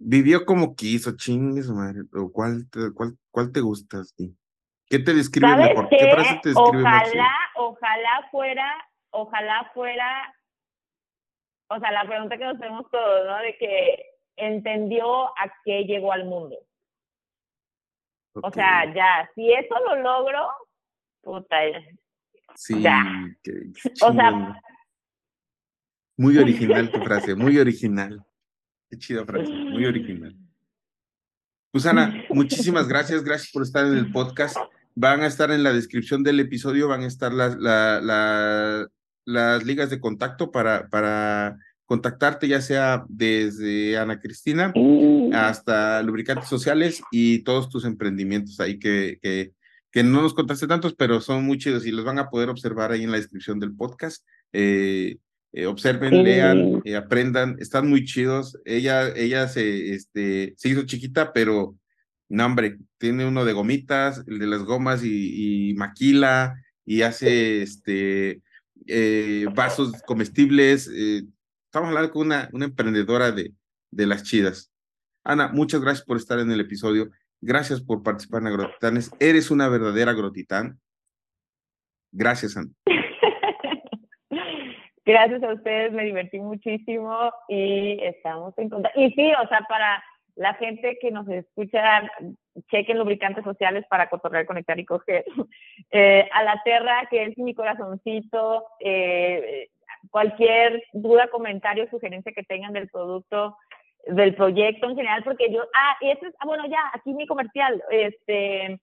[0.04, 4.34] vivió como quiso, chingues madre, o cuál te, cuál, cuál te gusta a ti?
[4.86, 5.88] ¿Qué te describe mejor?
[5.88, 10.34] ¿Qué frase te describe ojalá, Ojalá fuera, ojalá fuera,
[11.68, 13.38] o sea, la pregunta que nos hacemos todos, ¿no?
[13.38, 14.06] De que
[14.36, 16.56] entendió a qué llegó al mundo.
[18.34, 20.50] O sea, ya, si eso lo logro,
[21.22, 21.56] puta,
[22.54, 22.74] sí,
[24.02, 24.60] o sea,
[26.16, 28.24] muy original tu frase, muy original.
[28.90, 30.36] Qué chida frase, muy original.
[31.72, 34.56] Susana, muchísimas gracias, gracias por estar en el podcast.
[34.94, 37.56] Van a estar en la descripción del episodio, van a estar las,
[39.24, 44.72] las ligas de contacto para, para contactarte, ya sea desde Ana Cristina
[45.32, 49.52] hasta lubricantes sociales y todos tus emprendimientos ahí que, que,
[49.92, 52.90] que no nos contaste tantos, pero son muy chidos y los van a poder observar
[52.90, 54.26] ahí en la descripción del podcast.
[54.52, 55.18] Eh,
[55.52, 58.58] eh, observen, lean, eh, aprendan, están muy chidos.
[58.64, 61.76] Ella, ella se, este, se hizo chiquita, pero
[62.30, 66.54] no, hombre, tiene uno de gomitas, el de las gomas y, maquila
[66.86, 68.40] y hace este,
[69.54, 70.88] vasos comestibles.
[70.88, 73.52] estamos hablando con una, una emprendedora de,
[73.90, 74.72] de las chidas.
[75.22, 77.10] Ana, muchas gracias por estar en el episodio.
[77.44, 79.10] Gracias por participar en Agrotitanes.
[79.18, 80.78] Eres una verdadera agrotitán.
[82.12, 82.70] Gracias, Ana.
[85.04, 89.00] Gracias a ustedes, me divertí muchísimo y estamos en contacto.
[89.00, 90.04] Y sí, o sea, para
[90.36, 92.08] la gente que nos escucha,
[92.70, 95.24] chequen lubricantes sociales para cotorrear, conectar y coger.
[95.94, 99.68] Eh, a la Terra, que es mi corazoncito, eh,
[100.10, 103.58] cualquier duda, comentario, sugerencia que tengan del producto,
[104.06, 107.26] del proyecto en general, porque yo, ah, y eso es, ah, bueno, ya, aquí mi
[107.26, 108.80] comercial, este,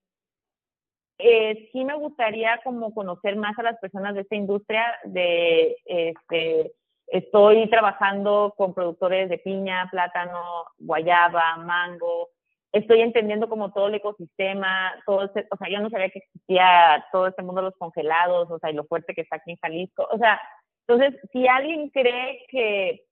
[1.18, 6.72] eh, sí me gustaría como conocer más a las personas de esta industria, de, este,
[7.08, 12.28] estoy trabajando con productores de piña, plátano, guayaba, mango,
[12.72, 17.04] estoy entendiendo como todo el ecosistema, todo este, o sea, yo no sabía que existía
[17.12, 19.58] todo este mundo de los congelados, o sea, y lo fuerte que está aquí en
[19.58, 20.40] Jalisco, o sea,
[20.86, 23.04] entonces, si alguien cree que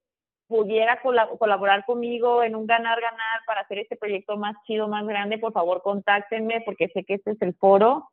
[0.48, 5.52] pudiera colaborar conmigo en un ganar-ganar para hacer este proyecto más chido, más grande, por
[5.52, 8.08] favor contáctenme porque sé que este es el foro.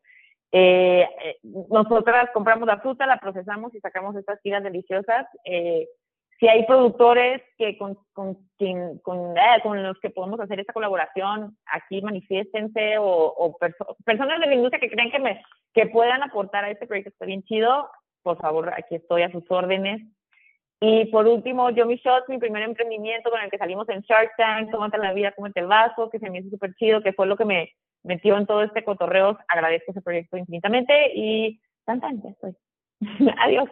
[0.52, 1.38] Eh, eh,
[1.70, 5.28] nosotras compramos la fruta, la procesamos y sacamos estas tiras deliciosas.
[5.46, 5.88] Eh,
[6.40, 8.38] si hay productores que con, con,
[9.00, 13.58] con, con, los que podemos hacer esta colaboración, aquí manifiéstense o, o
[14.04, 15.42] personas de la industria que creen que, me,
[15.74, 17.90] que puedan aportar a este proyecto, está bien chido.
[18.22, 20.02] Por favor, aquí estoy a sus órdenes.
[20.88, 24.34] Y por último, Yo Mi Shots, mi primer emprendimiento con el que salimos en Shark
[24.38, 27.02] Tank, Cómo te la vida, cómo te el vaso, que se me hizo súper chido,
[27.02, 27.72] que fue lo que me
[28.04, 29.40] metió en todo este cotorreo.
[29.48, 32.56] Agradezco ese proyecto infinitamente y tan tan, ya estoy.
[33.40, 33.68] Adiós.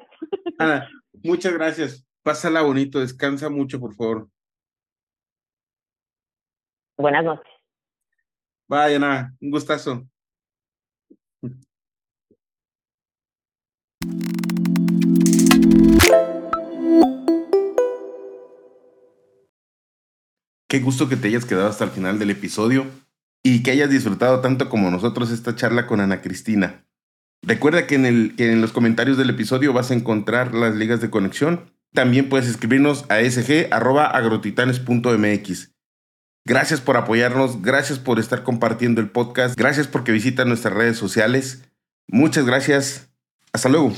[0.58, 0.90] Ana,
[1.24, 2.08] muchas gracias.
[2.24, 4.28] Pásala bonito, descansa mucho, por favor.
[6.98, 7.54] Buenas noches.
[8.68, 10.08] Bye, Ana, un gustazo.
[20.68, 22.88] Qué gusto que te hayas quedado hasta el final del episodio
[23.44, 26.84] y que hayas disfrutado tanto como nosotros esta charla con Ana Cristina.
[27.44, 31.02] Recuerda que en, el, que en los comentarios del episodio vas a encontrar las ligas
[31.02, 31.74] de conexión.
[31.94, 35.74] También puedes escribirnos a sg.agrotitanes.mx.
[36.46, 41.64] Gracias por apoyarnos, gracias por estar compartiendo el podcast, gracias porque visitan nuestras redes sociales.
[42.08, 43.10] Muchas gracias.
[43.52, 43.94] Hasta luego.